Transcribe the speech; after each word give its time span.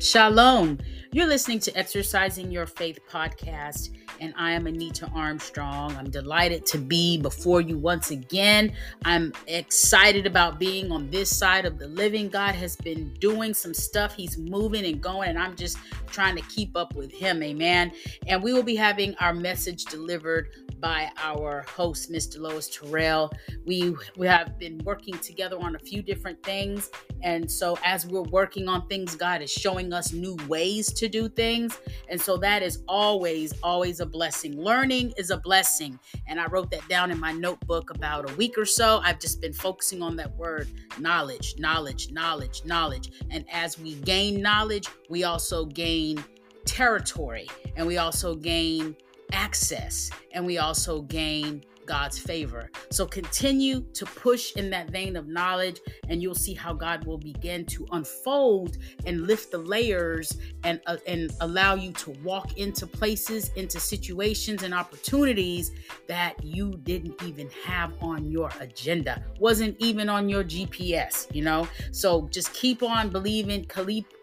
Shalom. 0.00 0.78
You're 1.10 1.26
listening 1.26 1.58
to 1.60 1.76
Exercising 1.76 2.52
Your 2.52 2.66
Faith 2.66 3.00
podcast, 3.10 3.90
and 4.20 4.32
I 4.36 4.52
am 4.52 4.68
Anita 4.68 5.10
Armstrong. 5.12 5.96
I'm 5.96 6.08
delighted 6.08 6.64
to 6.66 6.78
be 6.78 7.18
before 7.18 7.60
you 7.60 7.76
once 7.78 8.12
again. 8.12 8.72
I'm 9.04 9.32
excited 9.48 10.24
about 10.24 10.60
being 10.60 10.92
on 10.92 11.10
this 11.10 11.36
side 11.36 11.64
of 11.64 11.80
the 11.80 11.88
living. 11.88 12.28
God 12.28 12.54
has 12.54 12.76
been 12.76 13.12
doing 13.14 13.52
some 13.52 13.74
stuff, 13.74 14.14
He's 14.14 14.38
moving 14.38 14.84
and 14.84 15.02
going, 15.02 15.30
and 15.30 15.38
I'm 15.38 15.56
just 15.56 15.78
trying 16.06 16.36
to 16.36 16.42
keep 16.42 16.76
up 16.76 16.94
with 16.94 17.10
Him. 17.10 17.42
Amen. 17.42 17.90
And 18.28 18.40
we 18.40 18.52
will 18.52 18.62
be 18.62 18.76
having 18.76 19.16
our 19.16 19.34
message 19.34 19.86
delivered 19.86 20.50
by 20.80 21.10
our 21.18 21.64
host, 21.68 22.10
Mr. 22.10 22.38
Lois 22.38 22.68
Terrell. 22.68 23.30
We 23.66 23.94
we 24.16 24.26
have 24.26 24.58
been 24.58 24.78
working 24.84 25.18
together 25.18 25.58
on 25.58 25.76
a 25.76 25.78
few 25.78 26.02
different 26.02 26.42
things, 26.42 26.90
and 27.22 27.50
so 27.50 27.78
as 27.84 28.06
we're 28.06 28.22
working 28.22 28.68
on 28.68 28.86
things, 28.88 29.14
God 29.14 29.42
is 29.42 29.50
showing 29.50 29.92
us 29.92 30.12
new 30.12 30.36
ways 30.48 30.92
to 30.94 31.08
do 31.08 31.28
things, 31.28 31.78
and 32.08 32.20
so 32.20 32.36
that 32.38 32.62
is 32.62 32.82
always 32.88 33.52
always 33.62 34.00
a 34.00 34.06
blessing. 34.06 34.60
Learning 34.60 35.12
is 35.16 35.30
a 35.30 35.38
blessing, 35.38 35.98
and 36.26 36.40
I 36.40 36.46
wrote 36.46 36.70
that 36.70 36.86
down 36.88 37.10
in 37.10 37.18
my 37.18 37.32
notebook 37.32 37.90
about 37.90 38.30
a 38.30 38.34
week 38.34 38.56
or 38.56 38.66
so. 38.66 39.00
I've 39.02 39.20
just 39.20 39.40
been 39.40 39.52
focusing 39.52 40.02
on 40.02 40.16
that 40.16 40.34
word 40.36 40.68
knowledge, 40.98 41.54
knowledge, 41.58 42.10
knowledge, 42.10 42.62
knowledge, 42.64 43.12
and 43.30 43.44
as 43.52 43.78
we 43.78 43.94
gain 43.96 44.40
knowledge, 44.40 44.88
we 45.08 45.24
also 45.24 45.64
gain 45.66 46.24
territory 46.68 47.48
and 47.76 47.86
we 47.86 47.96
also 47.96 48.34
gain 48.34 48.94
access 49.32 50.10
and 50.32 50.44
we 50.46 50.58
also 50.58 51.02
gain 51.02 51.62
God's 51.88 52.18
favor. 52.18 52.70
So 52.90 53.06
continue 53.06 53.80
to 53.94 54.04
push 54.04 54.52
in 54.52 54.68
that 54.70 54.90
vein 54.90 55.16
of 55.16 55.26
knowledge, 55.26 55.80
and 56.08 56.22
you'll 56.22 56.34
see 56.34 56.52
how 56.52 56.74
God 56.74 57.04
will 57.06 57.16
begin 57.16 57.64
to 57.66 57.86
unfold 57.92 58.76
and 59.06 59.26
lift 59.26 59.50
the 59.50 59.58
layers 59.58 60.36
and 60.64 60.80
uh, 60.86 60.98
and 61.06 61.32
allow 61.40 61.74
you 61.74 61.92
to 61.92 62.10
walk 62.22 62.58
into 62.58 62.86
places, 62.86 63.50
into 63.56 63.80
situations 63.80 64.62
and 64.62 64.74
opportunities 64.74 65.72
that 66.06 66.34
you 66.44 66.78
didn't 66.84 67.20
even 67.22 67.48
have 67.64 67.92
on 68.02 68.30
your 68.30 68.50
agenda, 68.60 69.24
wasn't 69.40 69.74
even 69.78 70.10
on 70.10 70.28
your 70.28 70.44
GPS. 70.44 71.34
You 71.34 71.42
know, 71.42 71.66
so 71.90 72.28
just 72.30 72.52
keep 72.52 72.82
on 72.82 73.08
believing, 73.08 73.66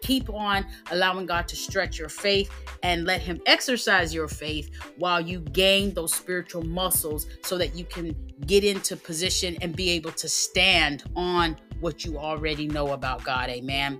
keep 0.02 0.30
on 0.32 0.64
allowing 0.92 1.26
God 1.26 1.48
to 1.48 1.56
stretch 1.56 1.98
your 1.98 2.08
faith 2.08 2.48
and 2.84 3.04
let 3.04 3.20
Him 3.20 3.40
exercise 3.46 4.14
your 4.14 4.28
faith 4.28 4.70
while 4.98 5.20
you 5.20 5.40
gain 5.40 5.92
those 5.94 6.14
spiritual 6.14 6.62
muscles. 6.62 7.26
So 7.42 7.55
that 7.58 7.76
you 7.76 7.84
can 7.84 8.14
get 8.46 8.64
into 8.64 8.96
position 8.96 9.56
and 9.62 9.74
be 9.74 9.90
able 9.90 10.12
to 10.12 10.28
stand 10.28 11.04
on 11.14 11.56
what 11.80 12.04
you 12.04 12.18
already 12.18 12.66
know 12.66 12.92
about 12.92 13.24
God. 13.24 13.48
Amen. 13.48 13.98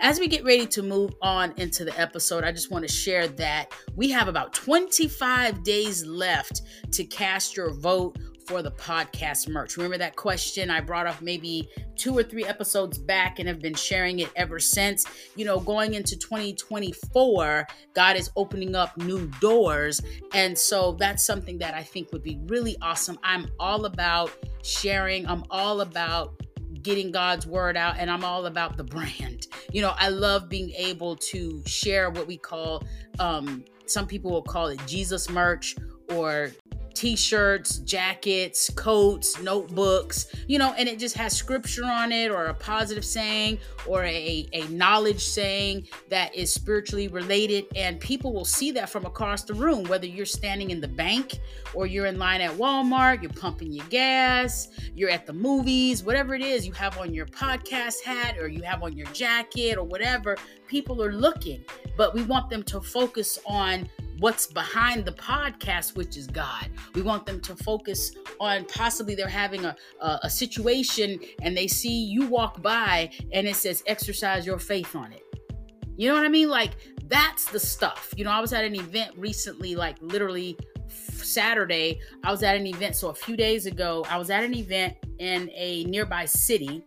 As 0.00 0.20
we 0.20 0.26
get 0.26 0.44
ready 0.44 0.66
to 0.66 0.82
move 0.82 1.14
on 1.22 1.54
into 1.56 1.84
the 1.84 1.98
episode, 1.98 2.44
I 2.44 2.52
just 2.52 2.70
want 2.70 2.86
to 2.86 2.92
share 2.92 3.28
that 3.28 3.72
we 3.96 4.10
have 4.10 4.28
about 4.28 4.52
25 4.52 5.62
days 5.62 6.04
left 6.04 6.62
to 6.92 7.04
cast 7.04 7.56
your 7.56 7.72
vote 7.72 8.18
for 8.52 8.60
the 8.60 8.70
podcast 8.72 9.48
merch. 9.48 9.78
Remember 9.78 9.96
that 9.96 10.14
question 10.14 10.68
I 10.68 10.82
brought 10.82 11.06
up 11.06 11.22
maybe 11.22 11.70
two 11.96 12.14
or 12.14 12.22
three 12.22 12.44
episodes 12.44 12.98
back 12.98 13.38
and 13.38 13.48
have 13.48 13.60
been 13.60 13.72
sharing 13.72 14.18
it 14.18 14.28
ever 14.36 14.58
since. 14.58 15.06
You 15.36 15.46
know, 15.46 15.58
going 15.58 15.94
into 15.94 16.18
2024, 16.18 17.66
God 17.94 18.14
is 18.14 18.30
opening 18.36 18.74
up 18.74 18.94
new 18.98 19.26
doors. 19.40 20.02
And 20.34 20.56
so 20.56 20.92
that's 21.00 21.24
something 21.24 21.56
that 21.60 21.72
I 21.72 21.82
think 21.82 22.12
would 22.12 22.22
be 22.22 22.40
really 22.44 22.76
awesome. 22.82 23.18
I'm 23.24 23.50
all 23.58 23.86
about 23.86 24.30
sharing, 24.62 25.26
I'm 25.26 25.44
all 25.48 25.80
about 25.80 26.38
getting 26.82 27.10
God's 27.10 27.46
word 27.46 27.78
out, 27.78 27.96
and 27.96 28.10
I'm 28.10 28.22
all 28.22 28.44
about 28.44 28.76
the 28.76 28.84
brand. 28.84 29.46
You 29.72 29.80
know, 29.80 29.94
I 29.96 30.10
love 30.10 30.50
being 30.50 30.72
able 30.72 31.16
to 31.16 31.62
share 31.64 32.10
what 32.10 32.26
we 32.26 32.36
call, 32.36 32.82
um, 33.18 33.64
some 33.86 34.06
people 34.06 34.30
will 34.30 34.42
call 34.42 34.66
it 34.66 34.80
Jesus 34.86 35.30
merch 35.30 35.74
or 36.10 36.52
t-shirts 36.94 37.78
jackets 37.78 38.70
coats 38.70 39.40
notebooks 39.42 40.34
you 40.46 40.58
know 40.58 40.74
and 40.78 40.88
it 40.88 40.98
just 40.98 41.16
has 41.16 41.36
scripture 41.36 41.84
on 41.84 42.12
it 42.12 42.30
or 42.30 42.46
a 42.46 42.54
positive 42.54 43.04
saying 43.04 43.58
or 43.86 44.04
a, 44.04 44.48
a 44.52 44.66
knowledge 44.68 45.22
saying 45.22 45.86
that 46.08 46.34
is 46.34 46.52
spiritually 46.52 47.08
related. 47.08 47.66
And 47.76 47.98
people 48.00 48.32
will 48.32 48.44
see 48.44 48.70
that 48.72 48.90
from 48.90 49.06
across 49.06 49.42
the 49.44 49.54
room 49.54 49.84
whether 49.84 50.06
you're 50.06 50.26
standing 50.26 50.70
in 50.70 50.80
the 50.80 50.88
bank 50.88 51.40
or 51.74 51.86
you're 51.86 52.06
in 52.06 52.18
line 52.18 52.40
at 52.40 52.50
walmart 52.52 53.22
you're 53.22 53.32
pumping 53.32 53.72
your 53.72 53.86
gas 53.86 54.68
you're 54.94 55.10
at 55.10 55.26
the 55.26 55.32
movies 55.32 56.02
whatever 56.02 56.34
it 56.34 56.42
is 56.42 56.66
you 56.66 56.72
have 56.72 56.96
on 56.98 57.12
your 57.12 57.26
podcast 57.26 58.02
hat 58.02 58.36
or 58.38 58.48
you 58.48 58.62
have 58.62 58.82
on 58.82 58.96
your 58.96 59.06
jacket 59.08 59.76
or 59.76 59.84
whatever 59.84 60.36
people 60.72 61.02
are 61.02 61.12
looking. 61.12 61.62
But 61.96 62.14
we 62.14 62.22
want 62.22 62.48
them 62.48 62.62
to 62.64 62.80
focus 62.80 63.38
on 63.46 63.88
what's 64.22 64.46
behind 64.46 65.04
the 65.04 65.12
podcast, 65.12 65.96
which 65.96 66.16
is 66.16 66.28
God. 66.28 66.68
We 66.94 67.02
want 67.02 67.26
them 67.26 67.40
to 67.40 67.56
focus 67.56 68.12
on 68.38 68.64
possibly 68.66 69.16
they're 69.16 69.26
having 69.26 69.64
a, 69.64 69.74
a, 70.00 70.20
a 70.22 70.30
situation 70.30 71.18
and 71.42 71.56
they 71.56 71.66
see 71.66 72.04
you 72.04 72.28
walk 72.28 72.62
by 72.62 73.10
and 73.32 73.48
it 73.48 73.56
says 73.56 73.82
exercise 73.88 74.46
your 74.46 74.60
faith 74.60 74.94
on 74.94 75.12
it. 75.12 75.24
You 75.96 76.08
know 76.08 76.14
what 76.14 76.24
I 76.24 76.28
mean? 76.28 76.48
Like 76.48 76.70
that's 77.08 77.46
the 77.46 77.58
stuff. 77.58 78.14
You 78.16 78.22
know, 78.22 78.30
I 78.30 78.38
was 78.38 78.52
at 78.52 78.64
an 78.64 78.76
event 78.76 79.10
recently, 79.16 79.74
like 79.74 79.96
literally 80.00 80.56
Saturday. 80.86 82.00
I 82.22 82.30
was 82.30 82.44
at 82.44 82.54
an 82.54 82.64
event. 82.68 82.94
So 82.94 83.08
a 83.08 83.14
few 83.14 83.36
days 83.36 83.66
ago, 83.66 84.06
I 84.08 84.18
was 84.18 84.30
at 84.30 84.44
an 84.44 84.54
event 84.54 84.94
in 85.18 85.50
a 85.52 85.82
nearby 85.86 86.26
city 86.26 86.84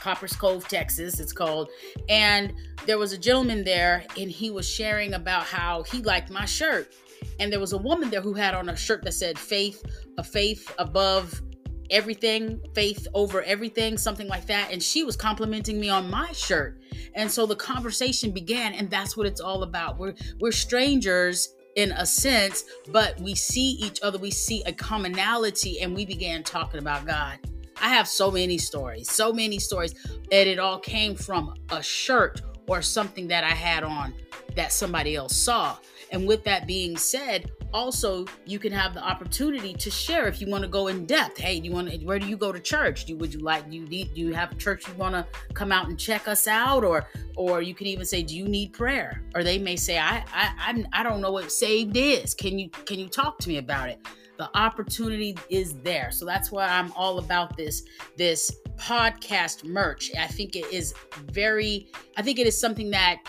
Copperas 0.00 0.36
Cove, 0.36 0.66
Texas, 0.68 1.20
it's 1.20 1.32
called. 1.32 1.68
And 2.08 2.54
there 2.86 2.98
was 2.98 3.12
a 3.12 3.18
gentleman 3.18 3.64
there, 3.64 4.04
and 4.16 4.30
he 4.30 4.50
was 4.50 4.68
sharing 4.68 5.14
about 5.14 5.44
how 5.44 5.82
he 5.84 6.02
liked 6.02 6.30
my 6.30 6.44
shirt. 6.44 6.94
And 7.40 7.52
there 7.52 7.60
was 7.60 7.72
a 7.72 7.78
woman 7.78 8.10
there 8.10 8.20
who 8.20 8.34
had 8.34 8.54
on 8.54 8.68
a 8.68 8.76
shirt 8.76 9.04
that 9.04 9.14
said 9.14 9.38
faith, 9.38 9.84
a 10.18 10.24
faith 10.24 10.72
above 10.78 11.42
everything, 11.90 12.60
faith 12.74 13.06
over 13.14 13.42
everything, 13.42 13.96
something 13.96 14.28
like 14.28 14.46
that. 14.46 14.72
And 14.72 14.82
she 14.82 15.04
was 15.04 15.16
complimenting 15.16 15.80
me 15.80 15.88
on 15.88 16.10
my 16.10 16.32
shirt. 16.32 16.80
And 17.14 17.30
so 17.30 17.46
the 17.46 17.56
conversation 17.56 18.30
began, 18.30 18.74
and 18.74 18.90
that's 18.90 19.16
what 19.16 19.26
it's 19.26 19.40
all 19.40 19.62
about. 19.62 19.98
We're 19.98 20.14
we're 20.40 20.52
strangers 20.52 21.54
in 21.76 21.92
a 21.92 22.04
sense, 22.04 22.64
but 22.88 23.20
we 23.20 23.34
see 23.34 23.70
each 23.80 24.00
other, 24.02 24.18
we 24.18 24.30
see 24.30 24.62
a 24.66 24.72
commonality, 24.72 25.80
and 25.80 25.94
we 25.94 26.04
began 26.04 26.42
talking 26.42 26.80
about 26.80 27.06
God. 27.06 27.38
I 27.80 27.88
have 27.88 28.08
so 28.08 28.30
many 28.30 28.58
stories, 28.58 29.10
so 29.10 29.32
many 29.32 29.58
stories. 29.58 29.94
And 30.32 30.48
it 30.48 30.58
all 30.58 30.78
came 30.78 31.14
from 31.14 31.54
a 31.70 31.82
shirt 31.82 32.42
or 32.66 32.82
something 32.82 33.28
that 33.28 33.44
I 33.44 33.50
had 33.50 33.82
on 33.82 34.14
that 34.56 34.72
somebody 34.72 35.16
else 35.16 35.36
saw. 35.36 35.76
And 36.10 36.26
with 36.26 36.44
that 36.44 36.66
being 36.66 36.96
said, 36.96 37.50
also 37.72 38.24
you 38.46 38.58
can 38.58 38.72
have 38.72 38.94
the 38.94 39.02
opportunity 39.02 39.74
to 39.74 39.90
share 39.90 40.26
if 40.26 40.40
you 40.40 40.48
want 40.48 40.62
to 40.62 40.68
go 40.68 40.86
in 40.88 41.04
depth. 41.04 41.38
Hey, 41.38 41.60
do 41.60 41.66
you 41.66 41.72
want 41.72 41.90
to, 41.90 41.98
where 41.98 42.18
do 42.18 42.26
you 42.26 42.36
go 42.36 42.50
to 42.50 42.60
church? 42.60 43.04
Do 43.04 43.16
would 43.16 43.34
you 43.34 43.40
like 43.40 43.68
do 43.70 43.76
you 43.76 43.86
need 43.86 44.14
do 44.14 44.20
you 44.20 44.32
have 44.32 44.52
a 44.52 44.54
church 44.54 44.88
you 44.88 44.94
want 44.94 45.14
to 45.14 45.26
come 45.52 45.70
out 45.70 45.88
and 45.88 45.98
check 45.98 46.28
us 46.28 46.46
out 46.46 46.84
or 46.84 47.06
or 47.36 47.60
you 47.60 47.74
can 47.74 47.86
even 47.86 48.06
say 48.06 48.22
do 48.22 48.36
you 48.36 48.48
need 48.48 48.72
prayer? 48.72 49.22
Or 49.34 49.44
they 49.44 49.58
may 49.58 49.76
say 49.76 49.98
I 49.98 50.24
I 50.32 50.52
I'm, 50.58 50.88
I 50.92 51.02
don't 51.02 51.20
know 51.20 51.32
what 51.32 51.52
saved 51.52 51.96
is. 51.96 52.34
Can 52.34 52.58
you 52.58 52.70
can 52.70 52.98
you 52.98 53.08
talk 53.08 53.38
to 53.40 53.48
me 53.48 53.58
about 53.58 53.90
it? 53.90 54.00
The 54.38 54.48
opportunity 54.56 55.36
is 55.50 55.74
there 55.80 56.10
so 56.10 56.24
that's 56.24 56.50
why 56.50 56.66
i'm 56.66 56.92
all 56.92 57.18
about 57.18 57.56
this 57.56 57.82
this 58.16 58.50
podcast 58.76 59.64
merch 59.64 60.10
i 60.18 60.26
think 60.26 60.56
it 60.56 60.72
is 60.72 60.94
very 61.32 61.88
i 62.16 62.22
think 62.22 62.38
it 62.38 62.46
is 62.46 62.58
something 62.58 62.90
that 62.90 63.20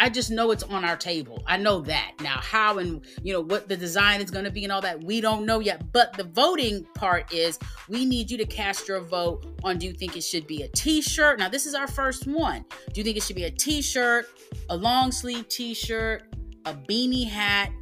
I 0.00 0.08
just 0.08 0.30
know 0.30 0.52
it's 0.52 0.62
on 0.62 0.84
our 0.84 0.96
table. 0.96 1.42
I 1.46 1.56
know 1.56 1.80
that. 1.80 2.12
Now, 2.20 2.38
how 2.38 2.78
and 2.78 3.04
you 3.22 3.32
know 3.32 3.40
what 3.40 3.68
the 3.68 3.76
design 3.76 4.20
is 4.20 4.30
going 4.30 4.44
to 4.44 4.50
be 4.50 4.62
and 4.62 4.72
all 4.72 4.80
that, 4.82 5.02
we 5.02 5.20
don't 5.20 5.44
know 5.44 5.58
yet. 5.58 5.92
But 5.92 6.16
the 6.16 6.24
voting 6.24 6.86
part 6.94 7.32
is 7.32 7.58
we 7.88 8.04
need 8.04 8.30
you 8.30 8.38
to 8.38 8.46
cast 8.46 8.86
your 8.86 9.00
vote 9.00 9.44
on 9.64 9.78
do 9.78 9.86
you 9.86 9.92
think 9.92 10.16
it 10.16 10.22
should 10.22 10.46
be 10.46 10.62
a 10.62 10.68
t-shirt? 10.68 11.40
Now, 11.40 11.48
this 11.48 11.66
is 11.66 11.74
our 11.74 11.88
first 11.88 12.28
one. 12.28 12.64
Do 12.92 13.00
you 13.00 13.04
think 13.04 13.16
it 13.16 13.24
should 13.24 13.36
be 13.36 13.44
a 13.44 13.50
t-shirt, 13.50 14.26
a 14.70 14.76
long 14.76 15.10
sleeve 15.10 15.48
t-shirt, 15.48 16.22
a 16.64 16.74
beanie 16.74 17.28
hat, 17.28 17.72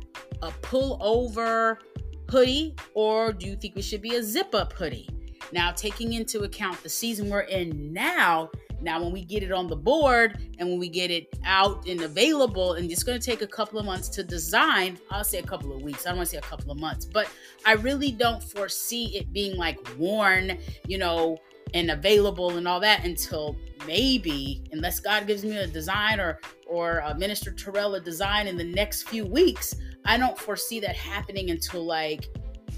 a 0.40 0.50
pull 0.62 0.98
over 1.02 1.78
hoodie, 2.28 2.74
or 2.94 3.32
do 3.32 3.46
you 3.46 3.56
think 3.56 3.74
we 3.74 3.82
should 3.82 4.02
be 4.02 4.16
a 4.16 4.22
zip 4.22 4.54
up 4.54 4.72
hoodie? 4.72 5.08
Now, 5.52 5.70
taking 5.70 6.14
into 6.14 6.42
account 6.42 6.82
the 6.82 6.88
season 6.88 7.30
we're 7.30 7.40
in 7.40 7.92
now, 7.92 8.50
now 8.80 9.02
when 9.02 9.12
we 9.12 9.24
get 9.24 9.42
it 9.42 9.52
on 9.52 9.68
the 9.68 9.76
board 9.76 10.38
and 10.58 10.68
when 10.68 10.78
we 10.78 10.88
get 10.88 11.10
it 11.10 11.32
out 11.44 11.86
and 11.86 12.02
available, 12.02 12.74
and 12.74 12.90
it's 12.90 13.02
going 13.02 13.18
to 13.18 13.24
take 13.24 13.42
a 13.42 13.46
couple 13.46 13.78
of 13.78 13.86
months 13.86 14.08
to 14.10 14.24
design, 14.24 14.98
I'll 15.10 15.24
say 15.24 15.38
a 15.38 15.42
couple 15.42 15.72
of 15.72 15.82
weeks. 15.82 16.06
I 16.06 16.10
don't 16.10 16.18
want 16.18 16.28
to 16.28 16.32
say 16.32 16.38
a 16.38 16.42
couple 16.42 16.70
of 16.70 16.78
months, 16.78 17.06
but 17.06 17.28
I 17.64 17.72
really 17.74 18.10
don't 18.10 18.42
foresee 18.42 19.16
it 19.16 19.32
being 19.32 19.56
like 19.56 19.78
worn, 19.98 20.58
you 20.86 20.98
know, 20.98 21.38
and 21.74 21.90
available 21.90 22.56
and 22.56 22.66
all 22.68 22.80
that 22.80 23.04
until 23.04 23.56
maybe, 23.86 24.62
unless 24.72 25.00
God 25.00 25.26
gives 25.26 25.44
me 25.44 25.56
a 25.56 25.66
design 25.66 26.20
or 26.20 26.38
or 26.66 27.02
uh, 27.02 27.14
Minister 27.14 27.52
Terrell 27.52 27.94
a 27.94 28.00
design 28.00 28.46
in 28.46 28.56
the 28.56 28.64
next 28.64 29.08
few 29.08 29.24
weeks. 29.24 29.74
I 30.06 30.16
don't 30.16 30.38
foresee 30.38 30.80
that 30.80 30.96
happening 30.96 31.50
until 31.50 31.84
like 31.84 32.28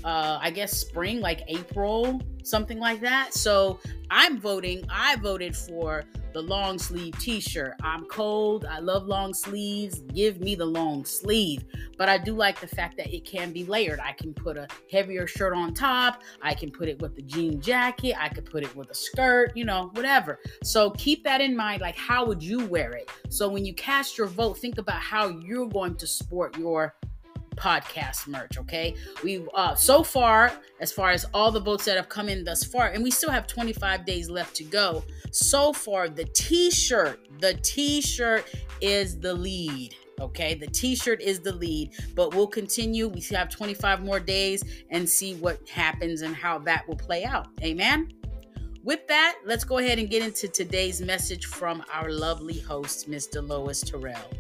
uh, 0.05 0.39
I 0.41 0.51
guess 0.51 0.73
spring, 0.73 1.21
like 1.21 1.43
April, 1.49 2.21
something 2.45 2.79
like 2.79 3.01
that. 3.01 3.35
So 3.35 3.81
I'm 4.11 4.41
voting. 4.41 4.85
I 4.89 5.17
voted 5.17 5.57
for 5.57 6.05
the 6.35 6.43
long 6.43 6.79
sleeve 6.79 7.19
t-shirt. 7.19 7.75
I'm 7.83 8.05
cold. 8.05 8.65
I 8.65 8.79
love 8.79 9.07
long 9.07 9.35
sleeves. 9.35 10.01
Give 10.01 10.41
me 10.41 10.55
the 10.55 10.65
long 10.65 11.05
sleeve. 11.05 11.65
But 11.97 12.09
I 12.09 12.19
do 12.19 12.35
like 12.35 12.61
the 12.61 12.67
fact 12.67 12.97
that 12.99 13.13
it 13.13 13.25
can 13.25 13.53
be 13.53 13.65
layered. 13.65 13.99
I 13.99 14.13
can 14.13 14.33
put 14.35 14.57
a 14.57 14.69
heavier 14.91 15.27
shirt 15.27 15.53
on 15.53 15.75
top. 15.75 16.23
I 16.41 16.55
can 16.55 16.71
put 16.71 16.89
it 16.89 17.01
with 17.01 17.17
the 17.17 17.23
jean 17.23 17.61
jacket. 17.61 18.15
I 18.19 18.29
could 18.29 18.45
put 18.45 18.63
it 18.63 18.75
with 18.77 18.91
a 18.91 18.95
skirt, 18.95 19.57
you 19.57 19.65
know, 19.65 19.91
whatever. 19.95 20.39
So 20.63 20.91
keep 20.93 21.25
that 21.25 21.41
in 21.41 21.57
mind. 21.57 21.81
Like, 21.81 21.97
how 21.97 22.25
would 22.27 22.43
you 22.43 22.67
wear 22.67 22.93
it? 22.93 23.11
So 23.31 23.49
when 23.49 23.65
you 23.65 23.75
cast 23.75 24.17
your 24.17 24.29
vote, 24.29 24.59
think 24.59 24.79
about 24.79 25.01
how 25.01 25.29
you're 25.29 25.67
going 25.67 25.97
to 25.97 26.07
sport 26.07 26.57
your 26.57 26.95
podcast 27.59 28.27
merch. 28.29 28.59
Okay, 28.59 28.95
we've 29.23 29.49
uh, 29.55 29.75
so 29.75 30.03
far 30.03 30.53
as 30.81 30.93
far 30.93 31.11
as 31.11 31.27
all 31.35 31.51
the 31.51 31.61
votes 31.61 31.85
that 31.85 31.97
have 31.97 32.09
come 32.09 32.29
in 32.29 32.45
thus 32.45 32.65
far, 32.65 32.89
and 32.89 33.03
we 33.03 33.11
still 33.11 33.31
have 33.31 33.47
25 33.47 34.05
days 34.05 34.31
left 34.31 34.55
to 34.57 34.65
go. 34.65 35.05
So 35.31 35.73
far, 35.73 36.09
the 36.09 36.25
T-shirt, 36.25 37.21
the 37.41 37.55
T-shirt 37.55 38.47
is 38.81 39.19
the 39.19 39.35
lead. 39.35 39.95
Okay, 40.21 40.55
the 40.55 40.67
t 40.67 40.97
shirt 40.97 41.21
is 41.23 41.41
the 41.41 41.53
lead, 41.53 41.93
but 42.15 42.35
we'll 42.35 42.49
continue. 42.49 43.07
We 43.09 43.21
have 43.31 43.49
25 43.49 44.03
more 44.03 44.19
days 44.19 44.65
and 44.91 45.09
see 45.09 45.37
what 45.37 45.69
happens 45.69 46.23
and 46.23 46.35
how 46.35 46.59
that 46.61 46.89
will 46.89 46.97
play 46.97 47.25
out. 47.25 47.47
Amen. 47.63 48.09
With 48.83 49.07
that, 49.09 49.37
let's 49.45 49.65
go 49.65 49.79
ahead 49.79 49.99
and 49.99 50.09
get 50.09 50.23
into 50.23 50.49
today's 50.49 51.01
message 51.01 51.47
from 51.47 51.85
our 51.93 52.11
lovely 52.11 52.59
host, 52.59 53.11
Mr. 53.11 53.47
Deloise 53.47 53.85
Terrell. 53.85 54.31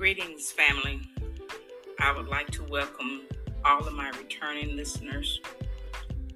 Greetings, 0.00 0.50
family. 0.50 0.98
I 1.98 2.16
would 2.16 2.26
like 2.26 2.50
to 2.52 2.64
welcome 2.64 3.20
all 3.66 3.86
of 3.86 3.92
my 3.92 4.08
returning 4.16 4.74
listeners. 4.74 5.42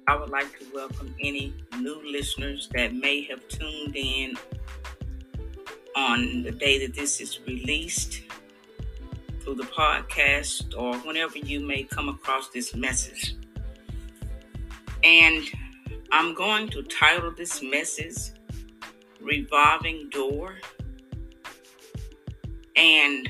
I 0.05 0.15
would 0.15 0.29
like 0.29 0.59
to 0.59 0.67
welcome 0.71 1.15
any 1.19 1.51
new 1.79 1.99
listeners 2.05 2.69
that 2.75 2.93
may 2.93 3.23
have 3.23 3.47
tuned 3.47 3.95
in 3.95 4.35
on 5.95 6.43
the 6.43 6.51
day 6.51 6.85
that 6.85 6.93
this 6.93 7.19
is 7.19 7.39
released 7.47 8.21
through 9.39 9.55
the 9.55 9.63
podcast 9.63 10.77
or 10.77 10.99
whenever 10.99 11.39
you 11.39 11.59
may 11.59 11.85
come 11.85 12.07
across 12.07 12.49
this 12.49 12.75
message. 12.75 13.33
And 15.03 15.43
I'm 16.11 16.35
going 16.35 16.67
to 16.67 16.83
title 16.83 17.33
this 17.35 17.63
message 17.63 18.29
Revolving 19.19 20.09
Door. 20.11 20.53
And 22.75 23.27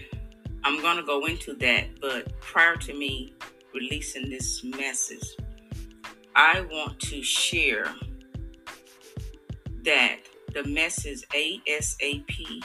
I'm 0.66 0.82
going 0.82 0.98
to 0.98 1.04
go 1.04 1.28
into 1.28 1.54
that, 1.58 2.02
but 2.02 2.40
prior 2.42 2.76
to 2.76 2.94
me 2.96 3.36
releasing 3.72 4.32
this 4.32 4.64
message, 4.64 5.38
I 6.36 6.62
want 6.62 7.00
to 7.02 7.22
share 7.22 7.94
that 9.84 10.18
the 10.56 10.64
message 10.64 11.22
ASAP, 11.36 12.64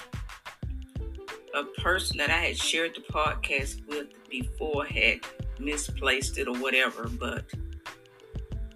a 1.55 1.64
person 1.82 2.17
that 2.17 2.31
I 2.31 2.38
had 2.38 2.56
shared 2.56 2.94
the 2.94 3.02
podcast 3.12 3.87
with 3.87 4.06
before 4.31 4.87
had 4.87 5.20
misplaced 5.58 6.38
it 6.38 6.49
or 6.49 6.56
whatever, 6.56 7.06
but 7.06 7.44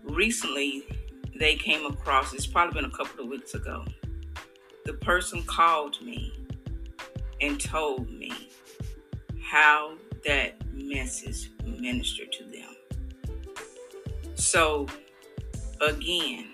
recently 0.02 0.86
they 1.34 1.54
came 1.54 1.86
across, 1.86 2.34
it's 2.34 2.46
probably 2.46 2.78
been 2.78 2.90
a 2.90 2.94
couple 2.94 3.24
of 3.24 3.30
weeks 3.30 3.54
ago. 3.54 3.86
The 4.84 4.92
person 4.92 5.42
called 5.44 6.02
me 6.02 6.30
and 7.40 7.58
told 7.58 8.10
how 9.54 9.94
that 10.24 10.56
message 10.74 11.52
ministered 11.64 12.32
to 12.32 12.42
them. 12.42 12.74
So, 14.34 14.88
again, 15.80 16.48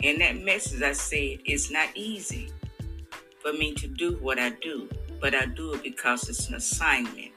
in 0.00 0.18
that 0.18 0.36
message, 0.36 0.82
I 0.82 0.92
said 0.92 1.38
it's 1.46 1.70
not 1.70 1.88
easy 1.94 2.50
for 3.40 3.54
me 3.54 3.72
to 3.76 3.88
do 3.88 4.18
what 4.20 4.38
I 4.38 4.50
do, 4.50 4.86
but 5.18 5.34
I 5.34 5.46
do 5.46 5.72
it 5.72 5.82
because 5.82 6.28
it's 6.28 6.48
an 6.48 6.56
assignment, 6.56 7.32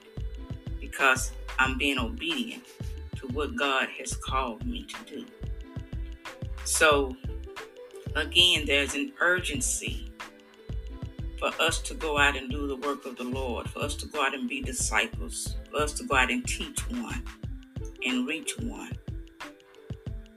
because 0.82 1.32
I'm 1.60 1.78
being 1.78 1.98
obedient 1.98 2.64
to 3.16 3.28
what 3.28 3.56
God 3.56 3.88
has 3.98 4.18
called 4.18 4.66
me 4.66 4.84
to 4.84 5.16
do. 5.16 5.26
So, 6.66 7.16
again, 8.18 8.66
there's 8.66 8.96
an 8.96 9.14
urgency 9.22 10.12
for 11.38 11.52
us 11.60 11.80
to 11.82 11.94
go 11.94 12.18
out 12.18 12.36
and 12.38 12.50
do 12.50 12.68
the 12.68 12.76
work 12.78 13.06
of 13.06 13.18
the 13.18 13.24
Lord, 13.24 13.70
for 13.70 13.80
us 13.80 13.96
to 13.96 14.08
go 14.08 14.24
out 14.24 14.34
and 14.34 14.48
be 14.48 14.62
disciples, 14.62 15.56
for 15.70 15.82
us 15.82 15.94
to 15.94 16.04
go 16.04 16.16
out 16.16 16.32
and 16.32 16.46
teach 16.46 16.80
one 16.90 17.24
and 18.06 18.28
reach 18.28 18.58
one. 18.60 18.94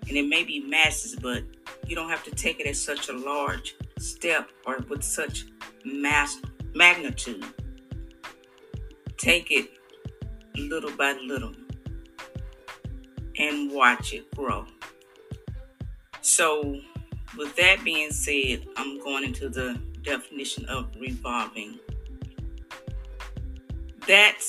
And 0.08 0.16
it 0.16 0.26
may 0.26 0.42
be 0.42 0.60
masses, 0.60 1.14
but 1.16 1.44
you 1.86 1.94
don't 1.94 2.08
have 2.08 2.24
to 2.24 2.30
take 2.30 2.60
it 2.60 2.66
as 2.66 2.80
such 2.80 3.08
a 3.08 3.12
large 3.12 3.76
step 3.98 4.50
or 4.66 4.78
with 4.88 5.02
such 5.02 5.46
mass 5.84 6.40
magnitude. 6.74 7.44
Take 9.16 9.50
it 9.50 9.70
little 10.56 10.90
by 10.96 11.12
little 11.12 11.52
and 13.38 13.70
watch 13.70 14.12
it 14.12 14.34
grow. 14.34 14.66
So, 16.20 16.80
with 17.36 17.54
that 17.56 17.84
being 17.84 18.10
said, 18.10 18.66
I'm 18.76 18.98
going 19.00 19.24
into 19.24 19.48
the 19.48 19.80
definition 20.08 20.64
of 20.66 20.88
revolving. 20.98 21.78
That 24.06 24.40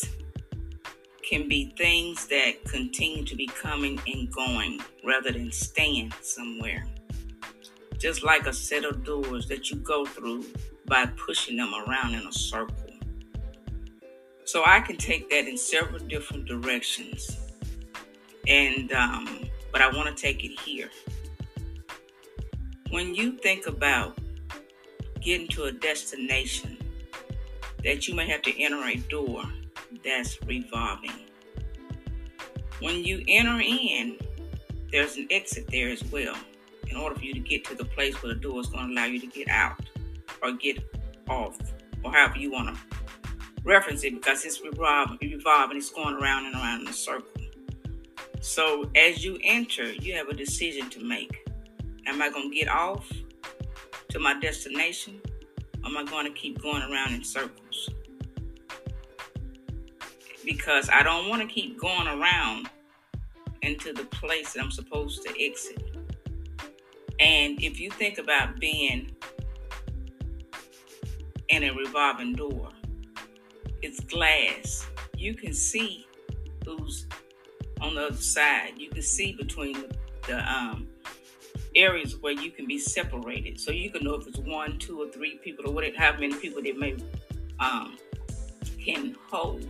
can 1.21 1.49
be 1.49 1.73
things 1.77 2.27
that 2.27 2.63
continue 2.63 3.25
to 3.25 3.35
be 3.35 3.45
coming 3.45 3.99
and 4.07 4.31
going 4.31 4.79
rather 5.03 5.31
than 5.33 5.51
staying 5.51 6.13
somewhere. 6.21 6.85
Just 7.97 8.23
like 8.23 8.47
a 8.47 8.53
set 8.53 8.85
of 8.85 9.03
doors 9.03 9.47
that 9.49 9.69
you 9.69 9.77
go 9.77 10.05
through 10.05 10.45
by 10.85 11.05
pushing 11.05 11.57
them 11.57 11.73
around 11.73 12.13
in 12.13 12.25
a 12.25 12.31
circle. 12.31 12.75
So 14.45 14.63
I 14.65 14.79
can 14.79 14.95
take 14.95 15.29
that 15.29 15.45
in 15.45 15.57
several 15.57 15.99
different 15.99 16.45
directions. 16.45 17.37
And, 18.47 18.93
um, 18.93 19.49
but 19.73 19.81
I 19.81 19.89
want 19.95 20.15
to 20.15 20.19
take 20.19 20.45
it 20.45 20.57
here. 20.61 20.89
When 22.89 23.13
you 23.13 23.33
think 23.33 23.67
about 23.67 24.17
getting 25.21 25.47
to 25.49 25.65
a 25.65 25.71
destination 25.71 26.77
that 27.83 28.07
you 28.07 28.15
may 28.15 28.27
have 28.27 28.41
to 28.43 28.61
enter 28.61 28.83
a 28.87 28.95
door 28.95 29.43
that's 30.03 30.41
revolving. 30.43 31.11
When 32.79 33.03
you 33.03 33.23
enter 33.27 33.59
in, 33.59 34.17
there's 34.91 35.17
an 35.17 35.27
exit 35.29 35.67
there 35.69 35.89
as 35.89 36.03
well 36.05 36.35
in 36.87 36.97
order 36.97 37.15
for 37.15 37.23
you 37.23 37.33
to 37.33 37.39
get 37.39 37.63
to 37.65 37.75
the 37.75 37.85
place 37.85 38.21
where 38.21 38.33
the 38.33 38.39
door 38.39 38.59
is 38.59 38.67
going 38.67 38.87
to 38.87 38.93
allow 38.93 39.05
you 39.05 39.19
to 39.19 39.27
get 39.27 39.49
out 39.49 39.79
or 40.41 40.53
get 40.53 40.79
off 41.29 41.57
or 42.03 42.11
however 42.11 42.37
you 42.37 42.51
want 42.51 42.75
to 42.75 42.81
reference 43.63 44.03
it 44.03 44.13
because 44.13 44.45
it's 44.45 44.61
revolving, 44.61 45.17
revolving 45.21 45.77
it's 45.77 45.91
going 45.91 46.15
around 46.15 46.45
and 46.45 46.55
around 46.55 46.81
in 46.81 46.87
a 46.87 46.93
circle. 46.93 47.41
So 48.41 48.89
as 48.95 49.23
you 49.23 49.37
enter, 49.43 49.91
you 49.91 50.15
have 50.15 50.29
a 50.29 50.33
decision 50.33 50.89
to 50.91 51.03
make. 51.03 51.45
Am 52.07 52.21
I 52.21 52.29
going 52.29 52.49
to 52.49 52.55
get 52.55 52.69
off 52.69 53.11
to 54.09 54.19
my 54.19 54.39
destination? 54.39 55.21
Am 55.85 55.97
I 55.97 56.03
going 56.03 56.25
to 56.25 56.31
keep 56.31 56.61
going 56.61 56.81
around 56.83 57.13
in 57.13 57.23
circles? 57.23 57.89
Because 60.43 60.89
I 60.91 61.03
don't 61.03 61.29
want 61.29 61.41
to 61.41 61.47
keep 61.47 61.79
going 61.79 62.07
around 62.07 62.69
into 63.61 63.93
the 63.93 64.05
place 64.05 64.53
that 64.53 64.63
I'm 64.63 64.71
supposed 64.71 65.23
to 65.23 65.43
exit. 65.43 65.83
And 67.19 67.61
if 67.61 67.79
you 67.79 67.89
think 67.91 68.17
about 68.17 68.59
being 68.59 69.15
in 71.49 71.63
a 71.63 71.71
revolving 71.71 72.33
door, 72.33 72.69
it's 73.81 73.99
glass. 74.01 74.87
You 75.17 75.33
can 75.33 75.53
see 75.53 76.07
who's 76.65 77.07
on 77.81 77.95
the 77.95 78.07
other 78.07 78.15
side. 78.15 78.73
You 78.77 78.89
can 78.89 79.01
see 79.01 79.33
between 79.33 79.73
the, 79.73 79.95
the 80.27 80.51
um, 80.51 80.88
areas 81.75 82.17
where 82.17 82.33
you 82.33 82.51
can 82.51 82.67
be 82.67 82.77
separated. 82.77 83.59
So 83.59 83.71
you 83.71 83.89
can 83.89 84.03
know 84.03 84.15
if 84.15 84.27
it's 84.27 84.39
one, 84.39 84.77
two, 84.79 85.01
or 85.01 85.11
three 85.11 85.39
people, 85.43 85.67
or 85.67 85.73
whatever, 85.73 85.95
how 85.97 86.13
many 86.13 86.35
people 86.35 86.61
they 86.61 86.71
may 86.71 86.95
um, 87.59 87.97
can 88.83 89.15
hold. 89.29 89.67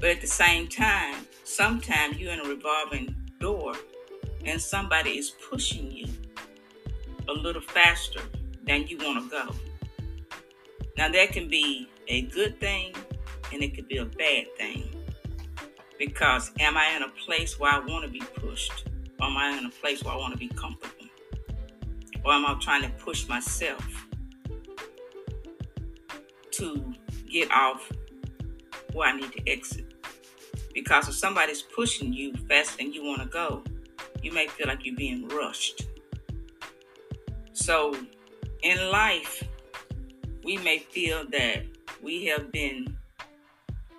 But 0.00 0.10
at 0.10 0.20
the 0.20 0.26
same 0.26 0.68
time, 0.68 1.26
sometimes 1.44 2.18
you're 2.18 2.32
in 2.32 2.40
a 2.40 2.48
revolving 2.48 3.14
door 3.40 3.74
and 4.44 4.60
somebody 4.60 5.10
is 5.10 5.30
pushing 5.30 5.90
you 5.90 6.06
a 7.28 7.32
little 7.32 7.62
faster 7.62 8.20
than 8.66 8.86
you 8.86 8.98
want 8.98 9.24
to 9.24 9.30
go. 9.30 9.54
Now, 10.96 11.08
that 11.08 11.32
can 11.32 11.48
be 11.48 11.88
a 12.08 12.22
good 12.22 12.60
thing 12.60 12.94
and 13.52 13.62
it 13.62 13.74
could 13.74 13.88
be 13.88 13.98
a 13.98 14.04
bad 14.04 14.46
thing. 14.56 14.90
Because 15.98 16.50
am 16.60 16.76
I 16.76 16.90
in 16.96 17.02
a 17.02 17.08
place 17.08 17.58
where 17.58 17.72
I 17.72 17.78
want 17.78 18.04
to 18.04 18.10
be 18.10 18.20
pushed? 18.36 18.88
Or 19.20 19.26
am 19.26 19.36
I 19.36 19.56
in 19.56 19.66
a 19.66 19.70
place 19.70 20.02
where 20.02 20.14
I 20.14 20.16
want 20.16 20.32
to 20.32 20.38
be 20.38 20.48
comfortable? 20.48 20.93
Or 22.24 22.32
am 22.32 22.46
I 22.46 22.56
trying 22.60 22.82
to 22.82 22.88
push 22.88 23.28
myself 23.28 24.06
to 26.52 26.94
get 27.28 27.50
off 27.50 27.90
where 28.92 29.08
I 29.08 29.16
need 29.16 29.32
to 29.32 29.48
exit? 29.48 29.92
Because 30.72 31.08
if 31.08 31.14
somebody's 31.14 31.62
pushing 31.62 32.12
you 32.12 32.32
faster 32.48 32.78
than 32.78 32.92
you 32.92 33.04
want 33.04 33.22
to 33.22 33.28
go, 33.28 33.62
you 34.22 34.32
may 34.32 34.48
feel 34.48 34.66
like 34.66 34.84
you're 34.84 34.96
being 34.96 35.28
rushed. 35.28 35.86
So 37.52 37.94
in 38.62 38.90
life, 38.90 39.44
we 40.42 40.56
may 40.58 40.78
feel 40.78 41.24
that 41.30 41.64
we 42.02 42.24
have 42.26 42.50
been 42.50 42.96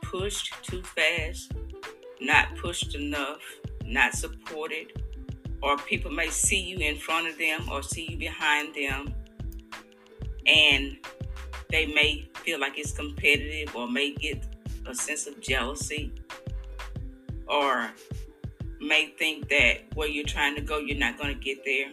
pushed 0.02 0.54
too 0.64 0.82
fast, 0.82 1.54
not 2.20 2.56
pushed 2.58 2.96
enough, 2.96 3.42
not 3.86 4.14
supported, 4.14 5.04
or 5.62 5.78
people 5.78 6.12
may 6.12 6.30
see 6.30 6.60
you 6.60 6.78
in 6.78 6.98
front 6.98 7.28
of 7.28 7.38
them 7.38 7.68
or 7.72 7.82
see 7.82 8.12
you 8.12 8.18
behind 8.18 8.76
them, 8.76 9.14
and 10.46 10.98
they 11.70 11.88
may 11.88 12.30
feel 12.36 12.60
like 12.60 12.78
it's 12.78 12.92
competitive 12.92 13.76
or 13.76 13.88
may 13.88 14.12
get 14.14 14.46
a 14.86 14.94
sense 14.94 15.26
of 15.28 15.40
jealousy 15.42 16.12
or 17.48 17.92
may 18.80 19.08
think 19.18 19.50
that 19.50 19.82
where 19.96 20.08
you're 20.08 20.24
trying 20.24 20.56
to 20.56 20.62
go, 20.62 20.78
you're 20.78 20.98
not 20.98 21.18
going 21.18 21.34
to 21.34 21.40
get 21.40 21.64
there. 21.66 21.92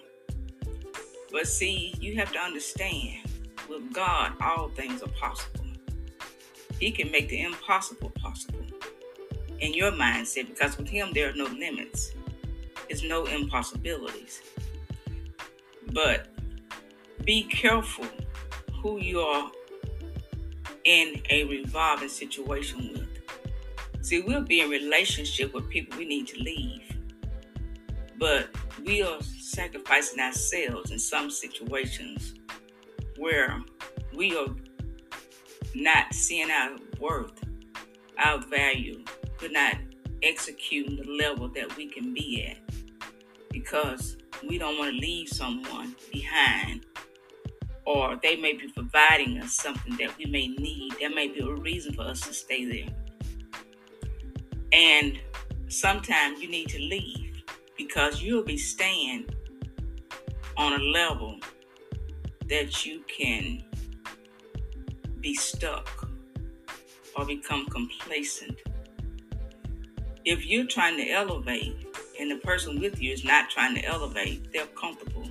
But 1.31 1.47
see, 1.47 1.95
you 1.99 2.16
have 2.16 2.33
to 2.33 2.38
understand 2.38 3.26
with 3.69 3.92
God, 3.92 4.33
all 4.40 4.69
things 4.69 5.02
are 5.02 5.09
possible. 5.09 5.64
He 6.78 6.90
can 6.90 7.11
make 7.11 7.28
the 7.28 7.42
impossible 7.42 8.11
possible 8.11 8.59
in 9.61 9.73
your 9.73 9.92
mindset 9.92 10.49
because 10.49 10.76
with 10.76 10.88
Him, 10.88 11.12
there 11.14 11.31
are 11.31 11.35
no 11.35 11.45
limits, 11.45 12.12
there's 12.92 13.02
no 13.02 13.25
impossibilities. 13.25 14.42
But 15.92 16.26
be 17.25 17.44
careful 17.44 18.04
who 18.82 18.99
you 18.99 19.20
are 19.20 19.50
in 20.84 21.22
a 21.30 21.44
revolving 21.44 22.11
situation 22.11 22.90
with. 22.92 24.04
See, 24.04 24.20
we'll 24.20 24.42
be 24.42 24.61
in 24.61 24.68
relationship 24.68 25.54
with 25.54 25.70
people 25.70 25.96
we 25.96 26.04
need 26.04 26.26
to 26.28 26.38
leave, 26.42 26.82
but 28.18 28.50
we 28.84 29.02
are 29.02 29.22
sacrificing 29.22 30.20
ourselves 30.20 30.90
in 30.90 30.99
some 30.99 31.30
situations 31.30 32.34
where 33.16 33.58
we 34.14 34.37
are 34.37 34.54
not 35.75 36.12
seeing 36.12 36.50
our 36.50 36.76
worth, 37.00 37.42
our 38.18 38.38
value, 38.49 39.02
we're 39.40 39.50
not 39.50 39.76
executing 40.22 40.96
the 40.96 41.11
level 41.11 41.49
that 41.49 41.75
we 41.78 41.87
can 41.87 42.12
be 42.12 42.44
at 42.44 42.72
because 43.62 44.16
we 44.49 44.59
don't 44.59 44.76
want 44.76 44.92
to 44.92 45.00
leave 45.00 45.28
someone 45.28 45.95
behind 46.12 46.85
or 47.85 48.19
they 48.23 48.37
may 48.37 48.52
be 48.54 48.69
providing 48.69 49.40
us 49.40 49.54
something 49.54 49.97
that 49.97 50.16
we 50.19 50.25
may 50.26 50.49
need. 50.49 50.95
There 50.99 51.11
may 51.11 51.28
be 51.28 51.40
a 51.40 51.54
reason 51.54 51.95
for 51.95 52.02
us 52.02 52.21
to 52.23 52.35
stay 52.35 52.64
there. 52.64 52.95
And 54.73 55.19
sometimes 55.69 56.40
you 56.40 56.49
need 56.49 56.69
to 56.71 56.78
leave 56.78 57.42
because 57.76 58.21
you'll 58.21 58.45
be 58.45 58.57
staying 58.57 59.26
on 60.57 60.81
a 60.81 60.83
level 60.83 61.38
that 62.49 62.85
you 62.85 63.02
can 63.09 63.62
be 65.21 65.35
stuck 65.35 66.09
or 67.16 67.25
become 67.25 67.66
complacent. 67.66 68.59
If 70.25 70.47
you're 70.47 70.66
trying 70.66 70.97
to 70.97 71.09
elevate 71.11 71.91
and 72.23 72.31
the 72.31 72.37
person 72.37 72.81
with 72.81 73.00
you 73.00 73.12
is 73.12 73.25
not 73.25 73.50
trying 73.50 73.75
to 73.75 73.85
elevate, 73.85 74.50
they're 74.52 74.67
comfortable, 74.69 75.29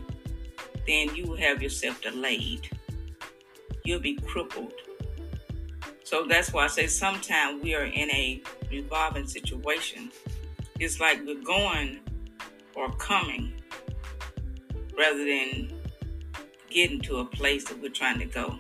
then 0.85 1.15
you 1.15 1.25
will 1.25 1.37
have 1.37 1.61
yourself 1.63 2.01
delayed. 2.01 2.69
You'll 3.83 3.99
be 3.99 4.15
crippled. 4.17 4.73
So 6.03 6.25
that's 6.27 6.53
why 6.53 6.65
I 6.65 6.67
say 6.67 6.85
sometimes 6.85 7.63
we 7.63 7.73
are 7.73 7.85
in 7.85 8.11
a 8.11 8.43
revolving 8.69 9.27
situation. 9.27 10.11
It's 10.79 10.99
like 10.99 11.25
we're 11.25 11.41
going 11.41 11.99
or 12.75 12.91
coming 12.97 13.53
rather 14.97 15.25
than 15.25 15.71
getting 16.69 17.01
to 17.01 17.17
a 17.17 17.25
place 17.25 17.63
that 17.65 17.81
we're 17.81 17.89
trying 17.89 18.19
to 18.19 18.25
go 18.25 18.59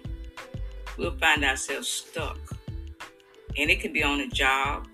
we'll 0.97 1.17
find 1.17 1.43
ourselves 1.43 1.87
stuck. 1.87 2.37
And 3.57 3.69
it 3.69 3.79
can 3.79 3.91
be 3.91 4.03
on 4.03 4.21
a 4.21 4.27
job. 4.27 4.87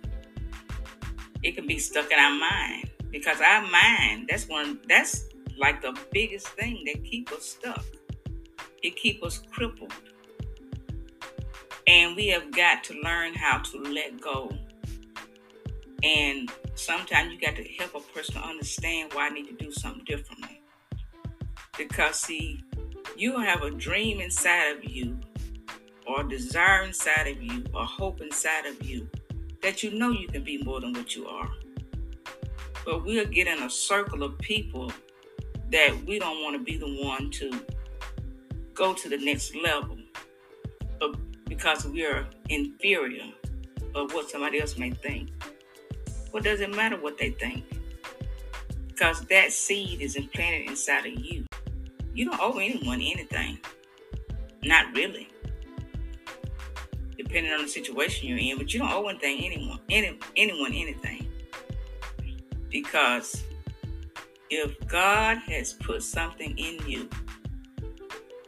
It 1.43 1.55
can 1.55 1.67
be 1.67 1.77
stuck 1.77 2.11
in 2.11 2.17
our 2.17 2.31
mind. 2.31 2.86
Because 3.17 3.41
our 3.41 3.65
mind, 3.65 4.27
that's 4.29 4.47
one 4.47 4.79
that's 4.87 5.25
like 5.57 5.81
the 5.81 5.97
biggest 6.11 6.49
thing 6.49 6.83
that 6.85 7.03
keep 7.03 7.31
us 7.31 7.45
stuck. 7.45 7.83
It 8.83 8.95
keep 8.95 9.23
us 9.23 9.39
crippled. 9.49 9.91
And 11.87 12.15
we 12.15 12.27
have 12.27 12.51
got 12.51 12.83
to 12.85 12.93
learn 13.01 13.33
how 13.33 13.57
to 13.57 13.79
let 13.79 14.21
go. 14.21 14.51
And 16.03 16.51
sometimes 16.75 17.33
you 17.33 17.41
got 17.41 17.55
to 17.55 17.63
help 17.79 17.95
a 17.95 17.99
person 18.13 18.37
understand 18.37 19.13
why 19.13 19.27
I 19.27 19.29
need 19.29 19.47
to 19.47 19.53
do 19.53 19.71
something 19.71 20.03
differently. 20.05 20.61
Because 21.75 22.19
see, 22.19 22.63
you 23.15 23.39
have 23.39 23.63
a 23.63 23.71
dream 23.71 24.19
inside 24.19 24.77
of 24.77 24.85
you 24.85 25.17
or 26.05 26.21
a 26.21 26.29
desire 26.29 26.83
inside 26.83 27.25
of 27.25 27.41
you 27.41 27.65
or 27.73 27.83
hope 27.83 28.21
inside 28.21 28.67
of 28.67 28.83
you 28.83 29.09
that 29.63 29.81
you 29.81 29.89
know 29.97 30.11
you 30.11 30.27
can 30.27 30.43
be 30.43 30.61
more 30.61 30.79
than 30.81 30.93
what 30.93 31.15
you 31.15 31.25
are. 31.27 31.49
But 32.87 33.03
we'll 33.03 33.25
get 33.25 33.47
in 33.47 33.61
a 33.63 33.69
circle 33.69 34.23
of 34.23 34.37
people 34.37 34.93
that 35.71 36.05
we 36.05 36.19
don't 36.19 36.41
want 36.41 36.55
to 36.55 36.63
be 36.63 36.77
the 36.77 37.03
one 37.03 37.29
to 37.31 37.51
go 38.73 38.93
to 38.93 39.09
the 39.09 39.17
next 39.17 39.53
level 39.57 39.97
because 41.49 41.85
we 41.85 42.05
are 42.05 42.25
inferior 42.47 43.25
of 43.93 44.13
what 44.13 44.29
somebody 44.29 44.61
else 44.61 44.77
may 44.77 44.91
think. 44.91 45.31
What 46.31 46.45
does 46.45 46.61
it 46.61 46.73
matter 46.73 46.95
what 46.95 47.17
they 47.17 47.31
think? 47.31 47.65
Because 48.87 49.19
that 49.25 49.51
seed 49.51 49.99
is 49.99 50.15
implanted 50.15 50.69
inside 50.69 51.07
of 51.07 51.19
you. 51.19 51.45
You 52.13 52.29
don't 52.29 52.39
owe 52.39 52.57
anyone 52.57 53.01
anything. 53.01 53.59
Not 54.63 54.95
really 54.95 55.27
depending 57.17 57.51
on 57.51 57.63
the 57.63 57.67
situation 57.67 58.29
you're 58.29 58.37
in, 58.37 58.57
but 58.57 58.73
you 58.73 58.79
don't 58.79 58.93
owe 58.93 59.07
anything 59.07 59.43
anyone, 59.43 59.79
any, 59.89 60.17
anyone 60.37 60.71
anything. 60.71 61.26
Because 62.69 63.43
if 64.49 64.75
God 64.87 65.37
has 65.47 65.73
put 65.73 66.03
something 66.03 66.57
in 66.57 66.85
you, 66.87 67.09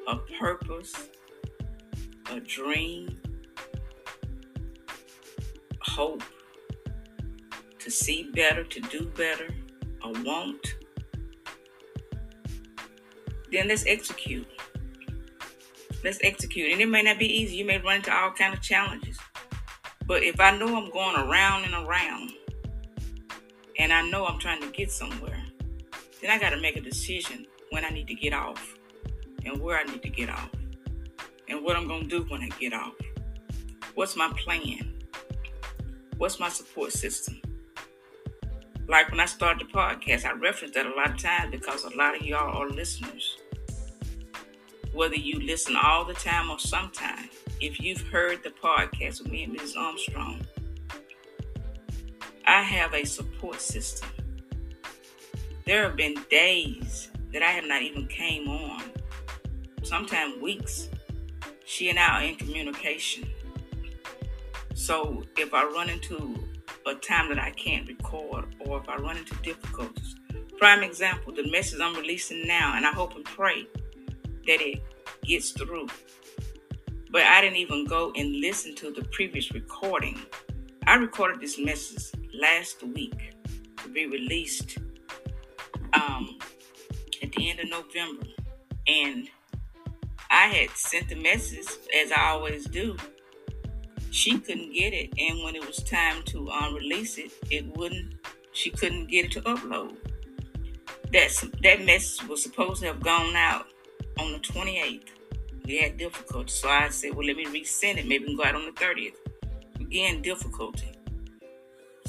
a 0.08 0.18
purpose, 0.40 1.10
a 2.32 2.40
dream, 2.40 3.18
hope, 5.82 6.24
to 7.80 7.90
see 7.90 8.30
better, 8.34 8.64
to 8.64 8.80
do 8.82 9.06
better, 9.16 9.50
a 10.04 10.12
want, 10.24 10.76
then 13.52 13.68
let's 13.68 13.86
execute 13.88 14.48
let's 16.04 16.20
execute. 16.24 16.72
And 16.72 16.82
it 16.82 16.88
may 16.88 17.04
not 17.04 17.20
be 17.20 17.26
easy. 17.26 17.58
You 17.58 17.66
may 17.66 17.80
run 17.80 17.98
into 17.98 18.16
all 18.16 18.32
kind 18.32 18.54
of 18.54 18.62
challenges. 18.62 19.18
But 20.06 20.24
if 20.24 20.40
I 20.40 20.58
know 20.58 20.76
I'm 20.76 20.92
going 20.92 21.16
around 21.16 21.66
and 21.66 21.74
around, 21.74 22.32
and 23.80 23.92
I 23.92 24.02
know 24.04 24.26
I'm 24.26 24.38
trying 24.38 24.62
to 24.62 24.70
get 24.70 24.92
somewhere, 24.92 25.44
then 26.22 26.30
I 26.30 26.38
got 26.38 26.52
to 26.52 26.62
make 26.62 26.78
a 26.78 26.82
decision 26.82 27.48
when 27.72 27.84
I 27.84 27.90
need 27.90 28.08
to 28.08 28.14
get 28.14 28.34
off, 28.34 28.76
and 29.44 29.60
where 29.60 29.80
I 29.80 29.84
need 29.84 30.04
to 30.04 30.10
get 30.10 30.30
off, 30.30 30.52
and 31.48 31.64
what 31.64 31.76
I'm 31.76 31.88
going 31.88 32.08
to 32.08 32.08
do 32.08 32.24
when 32.30 32.44
I 32.44 32.50
get 32.60 32.74
off. 32.74 32.94
What's 33.96 34.16
my 34.16 34.32
plan? 34.38 34.94
What's 36.18 36.40
my 36.40 36.50
support 36.50 36.92
system? 36.92 37.42
Like 38.88 39.10
when 39.10 39.20
I 39.20 39.26
started 39.26 39.68
the 39.68 39.72
podcast, 39.72 40.26
I 40.26 40.34
referenced 40.34 40.76
that 40.76 40.86
a 40.86 40.94
lot 40.96 41.12
of 41.12 41.18
times 41.18 41.52
because 41.52 41.86
a 41.86 41.96
lot 41.96 42.16
of 42.16 42.22
y'all 42.22 42.62
are 42.62 42.70
listeners 42.70 43.38
whether 44.94 45.16
you 45.16 45.40
listen 45.40 45.76
all 45.76 46.04
the 46.04 46.14
time 46.14 46.50
or 46.50 46.60
sometime, 46.60 47.30
if 47.62 47.80
you've 47.80 48.02
heard 48.10 48.44
the 48.44 48.50
podcast 48.50 49.22
with 49.22 49.32
me 49.32 49.44
and 49.44 49.58
Mrs. 49.58 49.78
Armstrong, 49.78 50.42
I 52.50 52.64
have 52.64 52.96
a 52.96 53.06
support 53.06 53.62
system. 53.62 54.10
There 55.68 55.84
have 55.84 55.96
been 55.96 56.16
days 56.32 57.10
that 57.32 57.44
I 57.44 57.52
have 57.52 57.66
not 57.66 57.84
even 57.84 58.08
came 58.08 58.48
on, 58.50 58.82
sometimes 59.84 60.42
weeks. 60.42 60.90
She 61.66 61.92
and 61.92 62.00
I 62.00 62.08
are 62.08 62.28
in 62.28 62.38
communication. 62.38 63.30
So 64.74 65.24
if 65.38 65.54
I 65.54 65.64
run 65.64 65.92
into 65.92 66.44
a 66.88 66.96
time 66.96 67.30
that 67.30 67.38
I 67.38 67.52
can't 67.52 67.88
record 67.88 68.56
or 68.62 68.80
if 68.80 68.90
I 68.90 68.96
run 68.96 69.18
into 69.18 69.36
difficulties, 69.44 70.16
prime 70.58 70.82
example, 70.82 71.32
the 71.32 71.48
message 71.52 71.80
I'm 71.80 71.96
releasing 71.96 72.48
now, 72.48 72.74
and 72.76 72.84
I 72.84 72.92
hope 72.92 73.16
and 73.16 73.26
pray 73.26 73.68
that 74.48 74.60
it 74.60 74.82
gets 75.24 75.52
through. 75.52 75.88
But 77.12 77.22
I 77.22 77.42
didn't 77.42 77.58
even 77.58 77.86
go 77.86 78.12
and 78.16 78.38
listen 78.38 78.74
to 78.78 78.92
the 78.92 79.04
previous 79.12 79.52
recording. 79.52 80.20
I 80.88 80.96
recorded 80.96 81.42
this 81.42 81.60
message 81.60 82.19
last 82.40 82.84
week 82.84 83.36
to 83.84 83.90
be 83.90 84.08
released 84.08 84.78
um, 85.94 86.38
at 87.22 87.32
the 87.32 87.50
end 87.50 87.60
of 87.60 87.70
November. 87.70 88.28
And 88.88 89.30
I 90.30 90.48
had 90.48 90.70
sent 90.72 91.10
the 91.10 91.16
message, 91.16 91.68
as 91.96 92.12
I 92.12 92.30
always 92.30 92.66
do, 92.66 92.98
she 94.12 94.40
couldn't 94.40 94.74
get 94.74 94.94
it, 94.94 95.14
and 95.18 95.44
when 95.44 95.56
it 95.56 95.66
was 95.66 95.84
time 95.84 96.24
to 96.24 96.50
um, 96.50 96.74
release 96.74 97.18
it, 97.18 97.32
it 97.52 97.66
wouldn't. 97.78 98.16
She 98.54 98.72
couldn't 98.72 99.08
get 99.08 99.26
it 99.26 99.32
to 99.34 99.42
upload. 99.42 99.96
That 101.12 101.32
that 101.62 101.86
message 101.86 102.28
was 102.28 102.42
supposed 102.42 102.82
to 102.82 102.88
have 102.88 103.02
gone 103.02 103.36
out 103.36 103.68
on 104.18 104.32
the 104.32 104.40
28th. 104.40 105.10
We 105.66 105.78
had 105.78 105.98
difficulty, 105.98 106.50
so 106.50 106.70
I 106.70 106.90
said, 106.90 107.14
"Well, 107.14 107.28
let 107.28 107.38
me 107.38 107.46
resend 107.46 107.98
it. 107.98 108.08
Maybe 108.08 108.26
we 108.26 108.28
can 108.30 108.38
go 108.38 108.44
out 108.44 108.56
on 108.56 108.66
the 108.66 108.72
30th." 108.72 109.14
Again, 109.80 110.22
difficulty. 110.22 110.92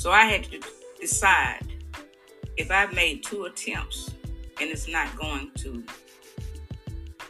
So 0.01 0.11
I 0.11 0.25
had 0.25 0.45
to 0.45 0.59
decide 0.99 1.75
if 2.57 2.71
I've 2.71 2.95
made 2.95 3.23
two 3.23 3.45
attempts 3.45 4.15
and 4.59 4.71
it's 4.71 4.89
not 4.89 5.15
going 5.15 5.51
to 5.57 5.85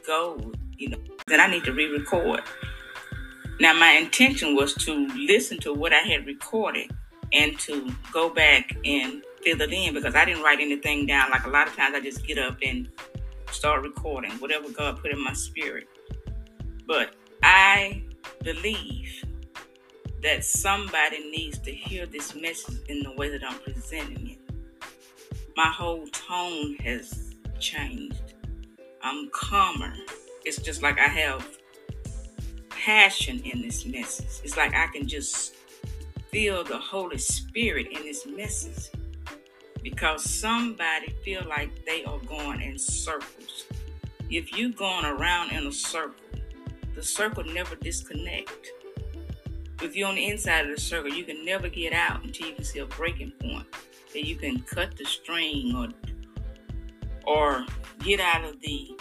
go, 0.06 0.52
you 0.76 0.90
know, 0.90 0.98
then 1.26 1.40
I 1.40 1.48
need 1.48 1.64
to 1.64 1.72
re-record. 1.72 2.42
Now, 3.58 3.72
my 3.72 3.90
intention 3.94 4.54
was 4.54 4.72
to 4.84 5.08
listen 5.16 5.58
to 5.62 5.74
what 5.74 5.92
I 5.92 5.98
had 5.98 6.26
recorded 6.26 6.92
and 7.32 7.58
to 7.58 7.92
go 8.12 8.30
back 8.30 8.76
and 8.84 9.24
fill 9.42 9.60
it 9.62 9.72
in 9.72 9.92
because 9.92 10.14
I 10.14 10.24
didn't 10.24 10.44
write 10.44 10.60
anything 10.60 11.06
down. 11.06 11.32
Like 11.32 11.46
a 11.46 11.50
lot 11.50 11.66
of 11.66 11.74
times, 11.74 11.96
I 11.96 12.00
just 12.00 12.24
get 12.24 12.38
up 12.38 12.56
and 12.62 12.88
start 13.50 13.82
recording 13.82 14.30
whatever 14.34 14.70
God 14.70 15.02
put 15.02 15.10
in 15.10 15.20
my 15.24 15.32
spirit. 15.32 15.88
But 16.86 17.16
I 17.42 18.04
believe 18.44 19.24
that 20.22 20.44
somebody 20.44 21.30
needs 21.30 21.58
to 21.58 21.72
hear 21.72 22.06
this 22.06 22.34
message 22.34 22.78
in 22.88 23.02
the 23.02 23.12
way 23.12 23.30
that 23.30 23.42
I'm 23.46 23.58
presenting 23.60 24.30
it. 24.30 24.38
My 25.56 25.68
whole 25.68 26.06
tone 26.08 26.76
has 26.76 27.34
changed. 27.58 28.34
I'm 29.02 29.30
calmer. 29.30 29.92
It's 30.44 30.58
just 30.58 30.82
like 30.82 30.98
I 30.98 31.08
have 31.08 31.46
passion 32.68 33.40
in 33.44 33.62
this 33.62 33.86
message. 33.86 34.44
It's 34.44 34.56
like 34.56 34.74
I 34.74 34.86
can 34.88 35.06
just 35.06 35.54
feel 36.30 36.64
the 36.64 36.78
Holy 36.78 37.18
Spirit 37.18 37.88
in 37.90 38.02
this 38.02 38.26
message 38.26 38.90
because 39.82 40.22
somebody 40.22 41.14
feel 41.24 41.44
like 41.48 41.84
they 41.86 42.04
are 42.04 42.18
going 42.20 42.60
in 42.60 42.78
circles. 42.78 43.66
If 44.30 44.56
you're 44.56 44.70
going 44.70 45.06
around 45.06 45.52
in 45.52 45.66
a 45.66 45.72
circle, 45.72 46.14
the 46.94 47.02
circle 47.02 47.44
never 47.44 47.74
disconnect. 47.76 48.70
If 49.82 49.96
you're 49.96 50.08
on 50.08 50.16
the 50.16 50.26
inside 50.26 50.66
of 50.66 50.74
the 50.74 50.80
circle, 50.80 51.10
you 51.10 51.24
can 51.24 51.44
never 51.44 51.68
get 51.68 51.92
out 51.92 52.22
until 52.22 52.48
you 52.48 52.54
can 52.54 52.64
see 52.64 52.80
a 52.80 52.86
breaking 52.86 53.32
point 53.40 53.66
that 54.12 54.26
you 54.26 54.36
can 54.36 54.60
cut 54.60 54.96
the 54.96 55.04
string 55.04 55.74
or 55.74 55.88
or 57.26 57.64
get 58.00 58.20
out 58.20 58.44
of 58.44 58.60
the 58.60 58.92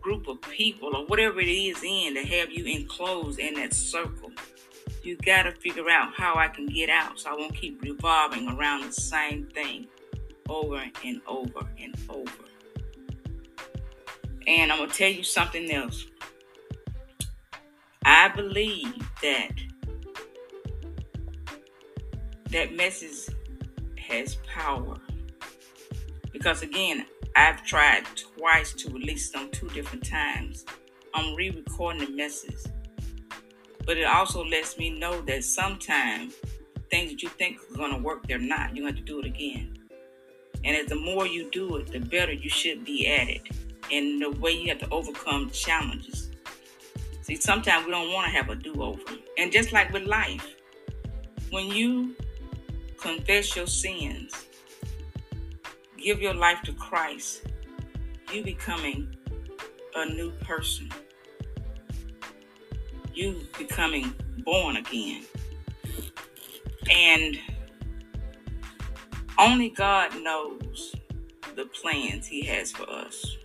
group 0.00 0.28
of 0.28 0.40
people 0.42 0.94
or 0.96 1.06
whatever 1.06 1.40
it 1.40 1.48
is 1.48 1.82
in 1.82 2.14
to 2.14 2.24
have 2.24 2.50
you 2.50 2.64
enclosed 2.64 3.38
in 3.38 3.54
that 3.54 3.74
circle. 3.74 4.30
You 5.02 5.16
got 5.16 5.42
to 5.44 5.52
figure 5.52 5.88
out 5.90 6.14
how 6.14 6.36
I 6.36 6.48
can 6.48 6.66
get 6.66 6.88
out 6.88 7.18
so 7.18 7.30
I 7.30 7.34
won't 7.34 7.54
keep 7.54 7.82
revolving 7.82 8.48
around 8.48 8.84
the 8.84 8.92
same 8.92 9.46
thing 9.46 9.88
over 10.48 10.82
and 11.04 11.20
over 11.26 11.66
and 11.78 11.94
over. 12.08 12.30
And 14.46 14.72
I'm 14.72 14.78
going 14.78 14.90
to 14.90 14.96
tell 14.96 15.10
you 15.10 15.22
something 15.22 15.70
else. 15.70 16.06
I 18.04 18.28
believe 18.28 18.94
that 19.22 19.52
that 22.52 22.74
message 22.74 23.34
has 23.98 24.36
power. 24.46 24.98
Because 26.32 26.62
again, 26.62 27.06
I've 27.34 27.64
tried 27.64 28.04
twice 28.14 28.72
to 28.74 28.90
release 28.90 29.30
them 29.30 29.50
two 29.50 29.68
different 29.70 30.04
times. 30.04 30.66
I'm 31.14 31.34
re 31.34 31.50
recording 31.50 32.04
the 32.04 32.10
message. 32.12 32.58
But 33.86 33.96
it 33.96 34.04
also 34.04 34.44
lets 34.44 34.78
me 34.78 34.90
know 34.90 35.22
that 35.22 35.44
sometimes 35.44 36.34
things 36.90 37.10
that 37.10 37.22
you 37.22 37.30
think 37.30 37.58
are 37.58 37.76
going 37.76 37.92
to 37.96 38.02
work, 38.02 38.26
they're 38.28 38.38
not. 38.38 38.76
You 38.76 38.86
have 38.86 38.96
to 38.96 39.02
do 39.02 39.20
it 39.20 39.26
again. 39.26 39.78
And 40.64 40.76
as 40.76 40.86
the 40.86 40.96
more 40.96 41.26
you 41.26 41.50
do 41.50 41.76
it, 41.76 41.90
the 41.90 42.00
better 42.00 42.32
you 42.32 42.50
should 42.50 42.84
be 42.84 43.08
at 43.08 43.28
it. 43.28 43.42
And 43.90 44.22
the 44.22 44.30
way 44.30 44.52
you 44.52 44.68
have 44.68 44.78
to 44.78 44.90
overcome 44.90 45.50
challenges. 45.50 46.30
See, 47.22 47.36
sometimes 47.36 47.86
we 47.86 47.92
don't 47.92 48.12
want 48.12 48.26
to 48.26 48.36
have 48.36 48.50
a 48.50 48.54
do 48.54 48.82
over. 48.82 49.00
And 49.38 49.50
just 49.50 49.72
like 49.72 49.92
with 49.92 50.04
life, 50.04 50.54
when 51.50 51.66
you 51.66 52.14
confess 53.02 53.56
your 53.56 53.66
sins, 53.66 54.46
give 55.98 56.22
your 56.22 56.34
life 56.34 56.62
to 56.62 56.72
Christ, 56.72 57.42
you 58.32 58.44
becoming 58.44 59.14
a 59.96 60.06
new 60.06 60.30
person. 60.40 60.88
You 63.12 63.40
becoming 63.58 64.14
born 64.38 64.76
again. 64.76 65.24
And 66.90 67.38
only 69.38 69.70
God 69.70 70.12
knows 70.22 70.94
the 71.56 71.66
plans 71.66 72.26
He 72.26 72.42
has 72.46 72.70
for 72.70 72.88
us. 72.88 73.36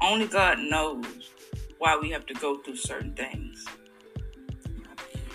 Only 0.00 0.26
God 0.26 0.58
knows 0.60 1.04
why 1.78 1.98
we 2.00 2.10
have 2.10 2.26
to 2.26 2.34
go 2.34 2.58
through 2.58 2.76
certain 2.76 3.14
things. 3.14 3.64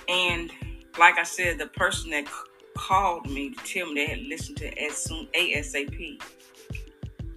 And 0.07 0.51
like 0.99 1.17
I 1.17 1.23
said, 1.23 1.57
the 1.57 1.67
person 1.67 2.11
that 2.11 2.25
called 2.87 3.29
me 3.29 3.49
to 3.49 3.63
tell 3.63 3.87
me 3.87 3.93
they 3.93 4.07
had 4.07 4.23
listened 4.23 4.57
to 4.57 4.67
as 4.77 4.97
soon 4.97 5.25
ASAP, 5.27 6.21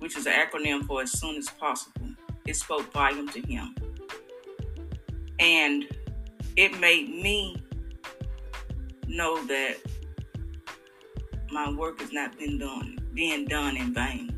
which 0.01 0.17
is 0.17 0.27
an 0.27 0.33
acronym 0.33 0.85
for 0.85 1.03
as 1.03 1.13
soon 1.13 1.37
as 1.37 1.49
possible. 1.51 2.09
It 2.47 2.57
spoke 2.57 2.93
volume 2.93 3.29
to 3.29 3.41
him. 3.41 3.75
And 5.39 5.87
it 6.57 6.81
made 6.81 7.09
me 7.11 7.57
know 9.07 9.45
that 9.47 9.77
my 11.53 11.71
work 11.71 12.01
has 12.01 12.13
not 12.13 12.37
been 12.37 12.59
done, 12.59 12.99
being 13.15 13.45
done 13.45 13.77
in 13.77 13.95
vain. 13.95 14.37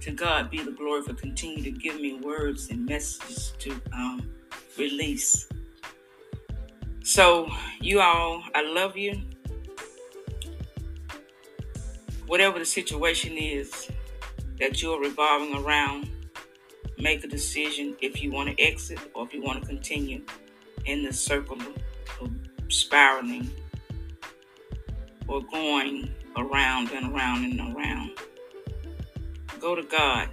To 0.00 0.10
God 0.10 0.50
be 0.50 0.60
the 0.60 0.72
glory 0.72 1.02
for 1.02 1.14
continuing 1.14 1.62
to 1.62 1.70
give 1.70 2.00
me 2.00 2.14
words 2.14 2.70
and 2.70 2.84
messages 2.84 3.52
to 3.60 3.80
um, 3.92 4.28
release. 4.76 5.48
So, 7.04 7.48
you 7.80 8.00
all, 8.00 8.42
I 8.54 8.62
love 8.62 8.96
you 8.96 9.22
whatever 12.30 12.60
the 12.60 12.64
situation 12.64 13.36
is 13.36 13.90
that 14.60 14.80
you're 14.80 15.00
revolving 15.00 15.52
around, 15.64 16.08
make 16.96 17.24
a 17.24 17.26
decision 17.26 17.96
if 18.00 18.22
you 18.22 18.30
want 18.30 18.48
to 18.48 18.62
exit 18.62 19.00
or 19.14 19.26
if 19.26 19.34
you 19.34 19.42
want 19.42 19.60
to 19.60 19.66
continue 19.66 20.22
in 20.84 21.02
the 21.02 21.12
circle 21.12 21.58
of 22.20 22.30
spiraling 22.68 23.50
or 25.26 25.42
going 25.50 26.08
around 26.36 26.92
and 26.92 27.12
around 27.12 27.44
and 27.44 27.74
around. 27.74 28.12
Go 29.58 29.74
to 29.74 29.82
God. 29.82 30.28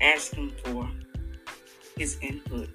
Ask 0.00 0.34
Him 0.34 0.50
for 0.64 0.90
His 1.96 2.18
input. 2.22 2.68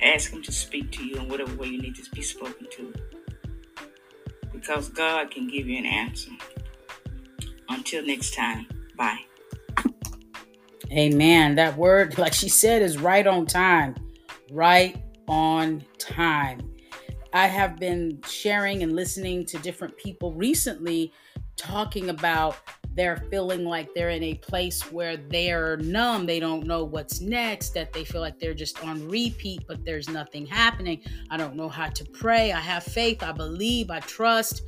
Ask 0.00 0.30
Him 0.30 0.40
to 0.42 0.52
speak 0.52 0.92
to 0.92 1.04
you 1.04 1.16
in 1.16 1.28
whatever 1.28 1.52
way 1.56 1.66
you 1.66 1.82
need 1.82 1.96
to 1.96 2.08
be 2.12 2.22
spoken 2.22 2.68
to 2.70 2.94
because 4.66 4.88
God 4.88 5.30
can 5.30 5.48
give 5.48 5.68
you 5.68 5.78
an 5.78 5.86
answer. 5.86 6.30
Until 7.68 8.04
next 8.04 8.34
time, 8.34 8.66
bye. 8.96 9.18
Amen. 10.90 11.54
That 11.56 11.76
word, 11.76 12.18
like 12.18 12.32
she 12.32 12.48
said, 12.48 12.82
is 12.82 12.98
right 12.98 13.26
on 13.26 13.46
time. 13.46 13.94
Right 14.50 15.02
on 15.28 15.84
time. 15.98 16.60
I 17.32 17.46
have 17.46 17.78
been 17.78 18.20
sharing 18.26 18.82
and 18.82 18.94
listening 18.94 19.44
to 19.46 19.58
different 19.58 19.96
people 19.96 20.32
recently 20.32 21.12
talking 21.56 22.08
about 22.08 22.56
they're 22.96 23.18
feeling 23.30 23.64
like 23.64 23.92
they're 23.94 24.10
in 24.10 24.22
a 24.22 24.34
place 24.34 24.90
where 24.90 25.16
they're 25.16 25.76
numb. 25.78 26.26
They 26.26 26.40
don't 26.40 26.66
know 26.66 26.84
what's 26.84 27.20
next, 27.20 27.74
that 27.74 27.92
they 27.92 28.04
feel 28.04 28.20
like 28.20 28.38
they're 28.38 28.54
just 28.54 28.82
on 28.84 29.06
repeat, 29.08 29.64
but 29.68 29.84
there's 29.84 30.08
nothing 30.08 30.46
happening. 30.46 31.02
I 31.30 31.36
don't 31.36 31.56
know 31.56 31.68
how 31.68 31.88
to 31.88 32.04
pray. 32.06 32.52
I 32.52 32.60
have 32.60 32.82
faith. 32.82 33.22
I 33.22 33.32
believe. 33.32 33.90
I 33.90 34.00
trust. 34.00 34.62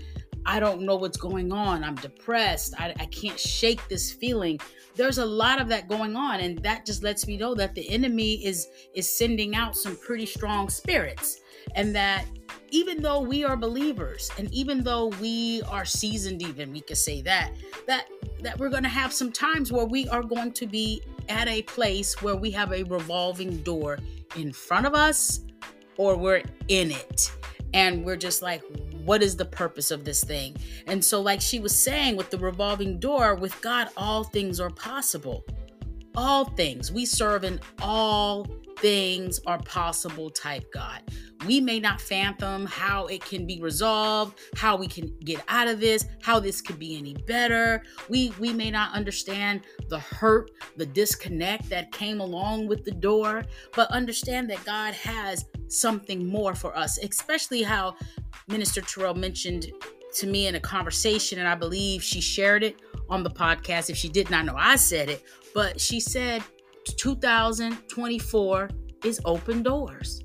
I 0.47 0.61
don't 0.61 0.83
know 0.83 0.97
what's 0.97 1.19
going 1.19 1.53
on. 1.53 1.85
I'm 1.85 1.97
depressed. 1.97 2.75
I, 2.79 2.95
I 2.99 3.07
can't 3.07 3.39
shake 3.39 3.87
this 3.89 4.13
feeling. 4.13 4.59
There's 4.95 5.19
a 5.19 5.25
lot 5.25 5.61
of 5.61 5.69
that 5.69 5.89
going 5.89 6.17
on, 6.17 6.41
and 6.41 6.59
that 6.63 6.87
just 6.87 7.03
lets 7.03 7.27
me 7.27 7.37
know 7.37 7.55
that 7.55 7.75
the 7.75 7.89
enemy 7.89 8.45
is 8.45 8.67
is 8.95 9.17
sending 9.17 9.55
out 9.55 9.77
some 9.77 9.97
pretty 9.97 10.27
strong 10.27 10.69
spirits, 10.69 11.41
and 11.75 11.95
that 11.95 12.25
even 12.71 13.01
though 13.01 13.21
we 13.21 13.45
are 13.45 13.57
believers 13.57 14.31
and 14.39 14.53
even 14.53 14.83
though 14.83 15.07
we 15.21 15.63
are 15.69 15.85
seasoned 15.85 16.43
even 16.43 16.71
we 16.73 16.81
could 16.81 16.97
say 16.97 17.23
that 17.23 17.53
that 17.87 18.07
that 18.43 18.59
we're 18.59 18.69
going 18.69 18.83
to 18.83 18.89
have 18.89 19.13
some 19.13 19.33
times 19.33 19.73
where 19.73 19.87
we 19.87 20.09
are 20.09 20.23
going 20.23 20.53
to 20.53 20.67
be 20.67 21.03
at 21.29 21.49
a 21.49 21.63
place 21.63 22.21
where 22.23 22.37
we 22.37 22.51
have 22.51 22.73
a 22.73 22.83
revolving 22.85 23.59
door 23.59 23.99
in 24.37 24.53
front 24.53 24.87
of 24.87 24.95
us 24.95 25.41
or 25.97 26.17
we're 26.17 26.43
in 26.69 26.91
it. 26.91 27.33
And 27.75 28.05
we're 28.05 28.17
just 28.17 28.43
like 28.43 28.63
what 29.05 29.23
is 29.23 29.37
the 29.37 29.45
purpose 29.45 29.91
of 29.91 30.05
this 30.05 30.23
thing? 30.23 30.57
And 30.87 31.03
so 31.03 31.21
like 31.21 31.41
she 31.41 31.61
was 31.61 31.79
saying 31.79 32.17
with 32.17 32.31
the 32.31 32.39
revolving 32.39 32.99
door 32.99 33.35
with 33.35 33.61
god 33.61 33.89
all 33.97 34.25
things 34.25 34.61
are 34.61 34.71
possible. 34.71 35.45
All 36.15 36.45
things. 36.45 36.91
We 36.91 37.05
serve 37.05 37.45
an 37.45 37.61
all 37.81 38.47
things 38.79 39.41
are 39.47 39.59
possible 39.59 40.31
type 40.31 40.73
god 40.73 41.03
we 41.47 41.61
may 41.61 41.79
not 41.79 42.01
fathom 42.01 42.67
how 42.67 43.07
it 43.07 43.25
can 43.25 43.47
be 43.47 43.61
resolved, 43.61 44.39
how 44.57 44.77
we 44.77 44.87
can 44.87 45.15
get 45.25 45.43
out 45.49 45.69
of 45.69 45.81
this, 45.81 46.07
how 46.23 46.41
this 46.41 46.61
could 46.61 46.79
be 46.79 46.99
any 46.99 47.15
better. 47.27 47.83
We 48.09 48.33
we 48.39 48.53
may 48.53 48.71
not 48.71 48.93
understand 48.95 49.63
the 49.89 49.99
hurt, 49.99 50.51
the 50.77 50.87
disconnect 50.87 51.69
that 51.71 51.93
came 51.93 52.21
along 52.21 52.67
with 52.67 52.85
the 52.85 52.91
door, 52.91 53.45
but 53.75 53.91
understand 53.91 54.51
that 54.51 54.65
God 54.65 54.95
has 54.95 55.45
something 55.69 56.27
more 56.27 56.55
for 56.55 56.77
us, 56.77 56.99
especially 56.99 57.63
how 57.63 57.95
Minister 58.49 58.81
Terrell 58.81 59.15
mentioned 59.15 59.67
to 60.15 60.27
me 60.27 60.47
in 60.47 60.55
a 60.55 60.61
conversation, 60.61 61.39
and 61.39 61.47
I 61.47 61.55
believe 61.55 62.03
she 62.03 62.21
shared 62.21 62.65
it 62.65 62.81
on 63.09 63.23
the 63.23 63.31
podcast. 63.31 63.91
If 63.91 63.97
she 63.97 64.09
did 64.09 64.31
not 64.31 64.45
know, 64.45 64.55
I 64.57 64.77
said 64.77 65.09
it, 65.09 65.23
but 65.55 65.81
she 65.81 66.01
said 66.01 66.43
2024 66.97 68.71
is 69.05 69.21
open 69.25 69.63
doors. 69.63 70.23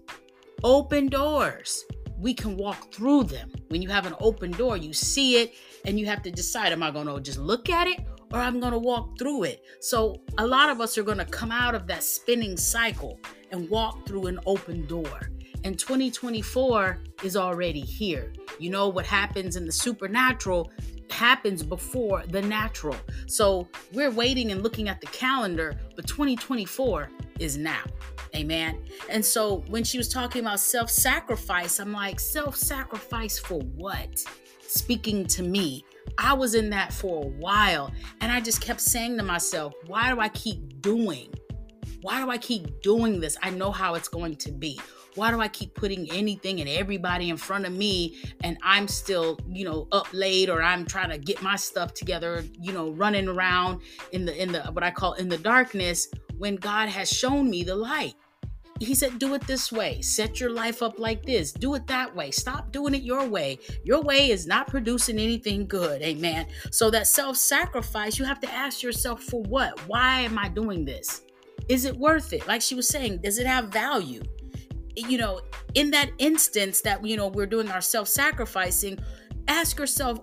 Open 0.63 1.08
doors. 1.08 1.84
We 2.17 2.34
can 2.34 2.56
walk 2.56 2.93
through 2.93 3.26
them. 3.26 3.52
When 3.67 3.82
you 3.82 3.89
have 3.89 4.06
an 4.06 4.15
open 4.21 4.52
door, 4.52 4.78
you 4.78 4.93
see 4.93 5.41
it 5.41 5.56
and 5.84 5.99
you 5.99 6.06
have 6.06 6.23
to 6.23 6.32
decide 6.32 6.71
am 6.71 6.82
I 6.82 6.89
going 6.89 7.08
to 7.08 7.19
just 7.19 7.38
look 7.38 7.69
at 7.69 7.86
it 7.88 7.99
or 8.32 8.39
I'm 8.39 8.62
going 8.62 8.71
to 8.71 8.80
walk 8.80 9.19
through 9.19 9.43
it? 9.43 9.65
So, 9.82 10.21
a 10.38 10.47
lot 10.47 10.69
of 10.69 10.80
us 10.80 10.97
are 10.97 11.04
going 11.04 11.17
to 11.17 11.26
come 11.26 11.52
out 11.52 11.76
of 11.76 11.86
that 11.88 12.02
spinning 12.02 12.56
cycle 12.56 13.19
and 13.52 13.69
walk 13.69 14.08
through 14.08 14.28
an 14.28 14.39
open 14.45 14.86
door. 14.88 15.32
And 15.65 15.78
2024 15.78 16.97
is 17.23 17.36
already 17.36 17.82
here. 17.82 18.32
You 18.58 18.69
know 18.69 18.88
what 18.88 19.06
happens 19.06 19.58
in 19.58 19.65
the 19.65 19.71
supernatural 19.71 20.71
happens 21.10 21.62
before 21.62 22.23
the 22.28 22.41
natural. 22.41 22.95
So 23.28 23.67
we're 23.91 24.12
waiting 24.12 24.52
and 24.52 24.63
looking 24.63 24.89
at 24.89 25.02
the 25.02 25.08
calendar, 25.08 25.78
but 25.95 26.08
2024 26.08 27.10
is 27.39 27.58
now. 27.58 27.84
Amen. 28.36 28.84
And 29.10 29.24
so 29.24 29.63
when 29.67 29.84
she 29.84 29.98
was 29.98 30.10
talking 30.10 30.41
about 30.41 30.60
self 30.60 30.89
sacrifice, 30.89 31.80
I'm 31.80 31.91
like, 31.91 32.19
self 32.19 32.56
sacrifice 32.56 33.38
for 33.38 33.60
what? 33.60 34.24
Speaking 34.62 35.26
to 35.28 35.43
me. 35.43 35.86
I 36.17 36.34
was 36.34 36.56
in 36.56 36.69
that 36.72 36.91
for 36.91 37.24
a 37.24 37.28
while. 37.28 37.91
And 38.22 38.32
I 38.32 38.41
just 38.41 38.62
kept 38.62 38.82
saying 38.82 39.17
to 39.17 39.24
myself, 39.24 39.74
why 39.88 40.13
do 40.13 40.19
I 40.19 40.30
keep 40.30 40.82
doing? 40.82 41.34
Why 42.02 42.22
do 42.22 42.30
I 42.30 42.38
keep 42.38 42.82
doing 42.82 43.19
this? 43.19 43.38
I 43.41 43.50
know 43.50 43.72
how 43.72 43.96
it's 43.96 44.10
going 44.10 44.36
to 44.38 44.52
be. 44.52 44.80
Why 45.15 45.32
do 45.32 45.39
I 45.39 45.48
keep 45.48 45.74
putting 45.76 46.12
anything 46.12 46.60
and 46.60 46.67
everybody 46.67 47.30
in 47.30 47.38
front 47.38 47.65
of 47.65 47.72
me 47.72 48.17
and 48.43 48.58
I'm 48.63 48.88
still, 48.88 49.39
you 49.48 49.63
know, 49.63 49.88
up 49.91 50.08
late 50.12 50.50
or 50.50 50.62
I'm 50.62 50.86
trying 50.86 51.12
to 51.12 51.17
get 51.17 51.41
my 51.41 51.56
stuff 51.56 51.93
together, 51.93 52.43
you 52.60 52.74
know, 52.74 52.89
running 52.91 53.28
around 53.28 53.82
in 54.12 54.26
the 54.26 54.41
in 54.41 54.52
the 54.52 54.63
what 54.74 54.84
I 54.84 54.91
call 54.91 55.13
in 55.13 55.30
the 55.30 55.38
darkness 55.38 56.08
when 56.43 56.58
God 56.58 56.89
has 56.89 57.10
shown 57.10 57.49
me 57.49 57.63
the 57.63 57.73
light. 57.73 58.15
He 58.82 58.95
said, 58.95 59.17
Do 59.17 59.34
it 59.34 59.47
this 59.47 59.71
way. 59.71 60.01
Set 60.01 60.41
your 60.41 60.49
life 60.49 60.84
up 60.84 60.99
like 60.99 61.25
this. 61.25 61.53
Do 61.53 61.73
it 61.75 61.88
that 61.88 62.13
way. 62.13 62.32
Stop 62.32 62.69
doing 62.73 62.93
it 62.93 63.01
your 63.01 63.25
way. 63.25 63.60
Your 63.86 64.01
way 64.01 64.29
is 64.29 64.45
not 64.45 64.67
producing 64.67 65.19
anything 65.19 65.67
good. 65.67 66.01
Amen. 66.01 66.47
So, 66.69 66.91
that 66.91 67.08
self 67.08 67.38
sacrifice, 67.38 68.19
you 68.19 68.25
have 68.25 68.41
to 68.41 68.51
ask 68.51 68.84
yourself, 68.84 69.23
For 69.23 69.41
what? 69.43 69.79
Why 69.88 70.19
am 70.19 70.38
I 70.38 70.49
doing 70.49 70.84
this? 70.84 71.21
Is 71.69 71.86
it 71.86 71.95
worth 71.95 72.34
it? 72.34 72.45
Like 72.45 72.62
she 72.62 72.75
was 72.75 72.89
saying, 72.89 73.19
does 73.19 73.39
it 73.39 73.47
have 73.47 73.69
value? 73.69 74.21
You 74.97 75.17
know, 75.17 75.39
in 75.75 75.91
that 75.91 76.12
instance 76.17 76.82
that, 76.82 77.06
you 77.06 77.15
know, 77.15 77.29
we're 77.29 77.45
doing 77.45 77.71
our 77.71 77.79
self 77.79 78.10
sacrificing, 78.10 78.99
ask 79.47 79.79
yourself, 79.79 80.19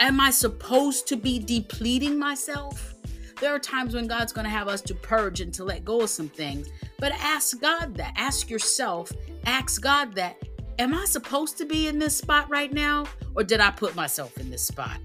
Am 0.00 0.20
I 0.20 0.30
supposed 0.32 1.08
to 1.08 1.16
be 1.16 1.38
depleting 1.38 2.18
myself? 2.18 2.95
There 3.40 3.54
are 3.54 3.58
times 3.58 3.94
when 3.94 4.06
God's 4.06 4.32
going 4.32 4.46
to 4.46 4.50
have 4.50 4.66
us 4.66 4.80
to 4.82 4.94
purge 4.94 5.40
and 5.40 5.52
to 5.54 5.64
let 5.64 5.84
go 5.84 6.00
of 6.00 6.10
some 6.10 6.28
things. 6.28 6.68
But 6.98 7.12
ask 7.12 7.60
God 7.60 7.94
that. 7.96 8.14
Ask 8.16 8.48
yourself, 8.48 9.12
ask 9.44 9.80
God 9.82 10.14
that. 10.14 10.42
Am 10.78 10.94
I 10.94 11.04
supposed 11.04 11.58
to 11.58 11.66
be 11.66 11.86
in 11.86 11.98
this 11.98 12.16
spot 12.16 12.48
right 12.48 12.72
now? 12.72 13.06
Or 13.34 13.44
did 13.44 13.60
I 13.60 13.70
put 13.70 13.94
myself 13.94 14.38
in 14.38 14.50
this 14.50 14.66
spot? 14.66 14.98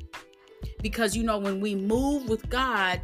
Because, 0.81 1.15
you 1.15 1.23
know, 1.23 1.37
when 1.37 1.59
we 1.59 1.75
move 1.75 2.29
with 2.29 2.49
God, 2.49 3.01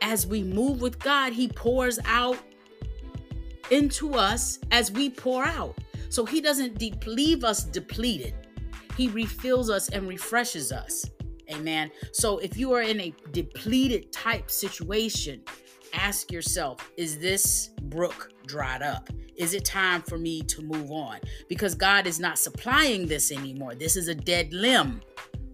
as 0.00 0.26
we 0.26 0.42
move 0.42 0.80
with 0.80 0.98
God, 0.98 1.32
He 1.32 1.48
pours 1.48 1.98
out 2.06 2.38
into 3.70 4.14
us 4.14 4.58
as 4.70 4.90
we 4.90 5.10
pour 5.10 5.44
out. 5.44 5.76
So 6.08 6.24
He 6.24 6.40
doesn't 6.40 6.78
de- 6.78 6.94
leave 7.06 7.44
us 7.44 7.64
depleted, 7.64 8.34
He 8.96 9.08
refills 9.08 9.70
us 9.70 9.90
and 9.90 10.08
refreshes 10.08 10.72
us. 10.72 11.06
Amen. 11.50 11.90
So 12.12 12.38
if 12.38 12.56
you 12.56 12.72
are 12.72 12.82
in 12.82 13.00
a 13.00 13.14
depleted 13.32 14.12
type 14.12 14.50
situation, 14.50 15.42
ask 15.92 16.32
yourself 16.32 16.90
is 16.96 17.18
this 17.18 17.70
brook 17.82 18.32
dried 18.46 18.82
up? 18.82 19.08
Is 19.36 19.54
it 19.54 19.64
time 19.64 20.02
for 20.02 20.18
me 20.18 20.42
to 20.42 20.62
move 20.62 20.90
on? 20.90 21.18
Because 21.48 21.74
God 21.74 22.06
is 22.06 22.20
not 22.20 22.38
supplying 22.38 23.06
this 23.06 23.32
anymore. 23.32 23.74
This 23.74 23.96
is 23.96 24.08
a 24.08 24.14
dead 24.14 24.52
limb. 24.52 25.00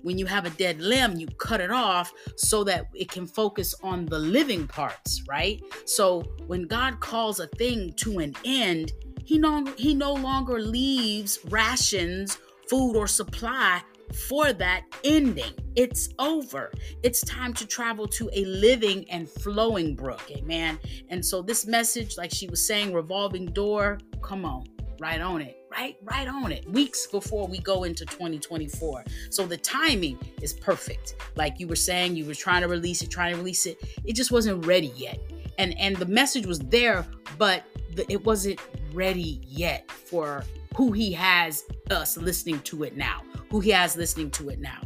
When 0.03 0.19
you 0.19 0.27
have 0.27 0.47
a 0.47 0.51
dead 0.51 0.81
limb, 0.81 1.17
you 1.17 1.27
cut 1.39 1.61
it 1.61 1.71
off 1.71 2.13
so 2.37 2.65
that 2.65 2.87
it 2.95 3.11
can 3.11 3.27
focus 3.27 3.75
on 3.83 4.07
the 4.07 4.19
living 4.19 4.67
parts, 4.67 5.23
right? 5.29 5.61
So 5.87 6.23
when 6.47 6.63
God 6.63 7.01
calls 7.01 7.41
a 7.41 7.47
thing 7.47 7.93
to 7.95 8.19
an 8.19 8.35
end, 8.45 8.93
he 9.25 9.39
no, 9.39 9.65
he 9.77 9.95
no 9.95 10.15
longer 10.15 10.61
leaves 10.61 11.39
rations, 11.49 12.39
food, 12.69 12.97
or 12.97 13.07
supply 13.07 13.83
for 14.15 14.53
that 14.53 14.85
ending. 15.05 15.53
It's 15.77 16.09
over. 16.19 16.73
It's 17.03 17.21
time 17.23 17.55
to 17.55 17.67
travel 17.67 18.07
to 18.09 18.29
a 18.33 18.45
living 18.45 19.09
and 19.11 19.29
flowing 19.29 19.95
brook. 19.95 20.23
Amen. 20.31 20.79
And 21.09 21.25
so, 21.25 21.43
this 21.43 21.67
message, 21.67 22.17
like 22.17 22.33
she 22.33 22.49
was 22.49 22.67
saying, 22.67 22.93
revolving 22.93 23.47
door, 23.47 23.99
come 24.23 24.45
on, 24.45 24.67
right 25.01 25.21
on 25.21 25.41
it. 25.41 25.55
Right, 25.71 25.97
right 26.03 26.27
on 26.27 26.51
it. 26.51 26.69
Weeks 26.71 27.07
before 27.07 27.47
we 27.47 27.59
go 27.59 27.85
into 27.85 28.05
2024. 28.07 29.05
So 29.31 29.47
the 29.47 29.59
timing 29.59 30.19
is 30.41 30.55
perfect. 30.55 31.15
Like 31.37 31.61
you 31.61 31.69
were 31.69 31.77
saying, 31.77 32.17
you 32.17 32.25
were 32.25 32.35
trying 32.35 32.63
to 32.63 32.69
release 32.69 33.03
it, 33.03 33.11
trying 33.11 33.33
to 33.33 33.39
release 33.39 33.67
it. 33.67 33.79
It 34.05 34.15
just 34.15 34.33
wasn't 34.33 34.65
ready 34.67 34.93
yet. 34.97 35.21
And 35.59 35.79
and 35.79 35.95
the 35.97 36.07
message 36.07 36.47
was 36.47 36.59
there, 36.61 37.07
but 37.37 37.65
it 38.09 38.25
wasn't 38.25 38.61
ready 38.93 39.41
yet 39.47 39.91
for 39.91 40.43
who 40.77 40.93
he 40.93 41.13
has 41.13 41.65
us 41.91 42.17
listening 42.17 42.61
to 42.61 42.83
it 42.85 42.97
now 42.97 43.23
who 43.51 43.61
he 43.61 43.71
has 43.71 43.97
listening 43.97 44.31
to 44.31 44.51
it 44.51 44.61
now 44.61 44.81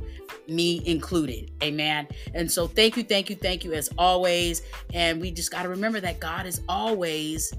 me 0.48 0.82
included. 0.86 1.50
Amen. 1.62 2.08
And 2.34 2.50
so 2.50 2.66
thank 2.66 2.96
you, 2.96 3.02
thank 3.02 3.30
you, 3.30 3.36
thank 3.36 3.64
you 3.64 3.72
as 3.72 3.90
always. 3.98 4.62
And 4.92 5.20
we 5.20 5.30
just 5.30 5.50
got 5.50 5.62
to 5.62 5.68
remember 5.68 6.00
that 6.00 6.20
God 6.20 6.46
is 6.46 6.60
always 6.68 7.52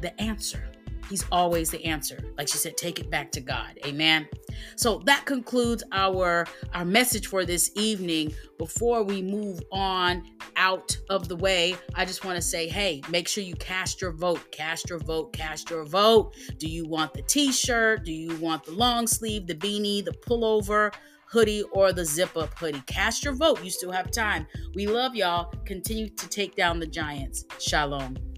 the 0.00 0.18
answer. 0.20 0.71
He's 1.08 1.24
always 1.30 1.70
the 1.70 1.84
answer. 1.84 2.18
Like 2.38 2.48
she 2.48 2.58
said, 2.58 2.76
take 2.76 2.98
it 2.98 3.10
back 3.10 3.30
to 3.32 3.40
God. 3.40 3.78
Amen. 3.84 4.28
So 4.76 5.02
that 5.06 5.24
concludes 5.26 5.82
our 5.92 6.46
our 6.72 6.84
message 6.84 7.26
for 7.26 7.44
this 7.44 7.70
evening. 7.76 8.34
Before 8.58 9.02
we 9.02 9.22
move 9.22 9.60
on 9.72 10.24
out 10.56 10.96
of 11.10 11.28
the 11.28 11.36
way, 11.36 11.76
I 11.94 12.04
just 12.04 12.24
want 12.24 12.36
to 12.36 12.42
say, 12.42 12.68
hey, 12.68 13.02
make 13.10 13.28
sure 13.28 13.42
you 13.42 13.54
cast 13.56 14.00
your 14.00 14.12
vote. 14.12 14.52
Cast 14.52 14.88
your 14.88 15.00
vote. 15.00 15.32
Cast 15.32 15.70
your 15.70 15.84
vote. 15.84 16.34
Do 16.58 16.68
you 16.68 16.86
want 16.86 17.12
the 17.12 17.22
t-shirt? 17.22 18.04
Do 18.04 18.12
you 18.12 18.36
want 18.36 18.64
the 18.64 18.72
long 18.72 19.06
sleeve, 19.06 19.46
the 19.46 19.54
beanie, 19.54 20.04
the 20.04 20.12
pullover? 20.12 20.92
hoodie 21.32 21.62
or 21.72 21.94
the 21.94 22.04
zip 22.04 22.36
up 22.36 22.52
hoodie. 22.58 22.82
Cast 22.86 23.24
your 23.24 23.32
vote. 23.32 23.64
You 23.64 23.70
still 23.70 23.90
have 23.90 24.10
time. 24.10 24.46
We 24.74 24.86
love 24.86 25.14
y'all. 25.14 25.50
Continue 25.64 26.10
to 26.10 26.28
take 26.28 26.56
down 26.56 26.78
the 26.78 26.86
giants. 26.86 27.46
Shalom. 27.58 28.31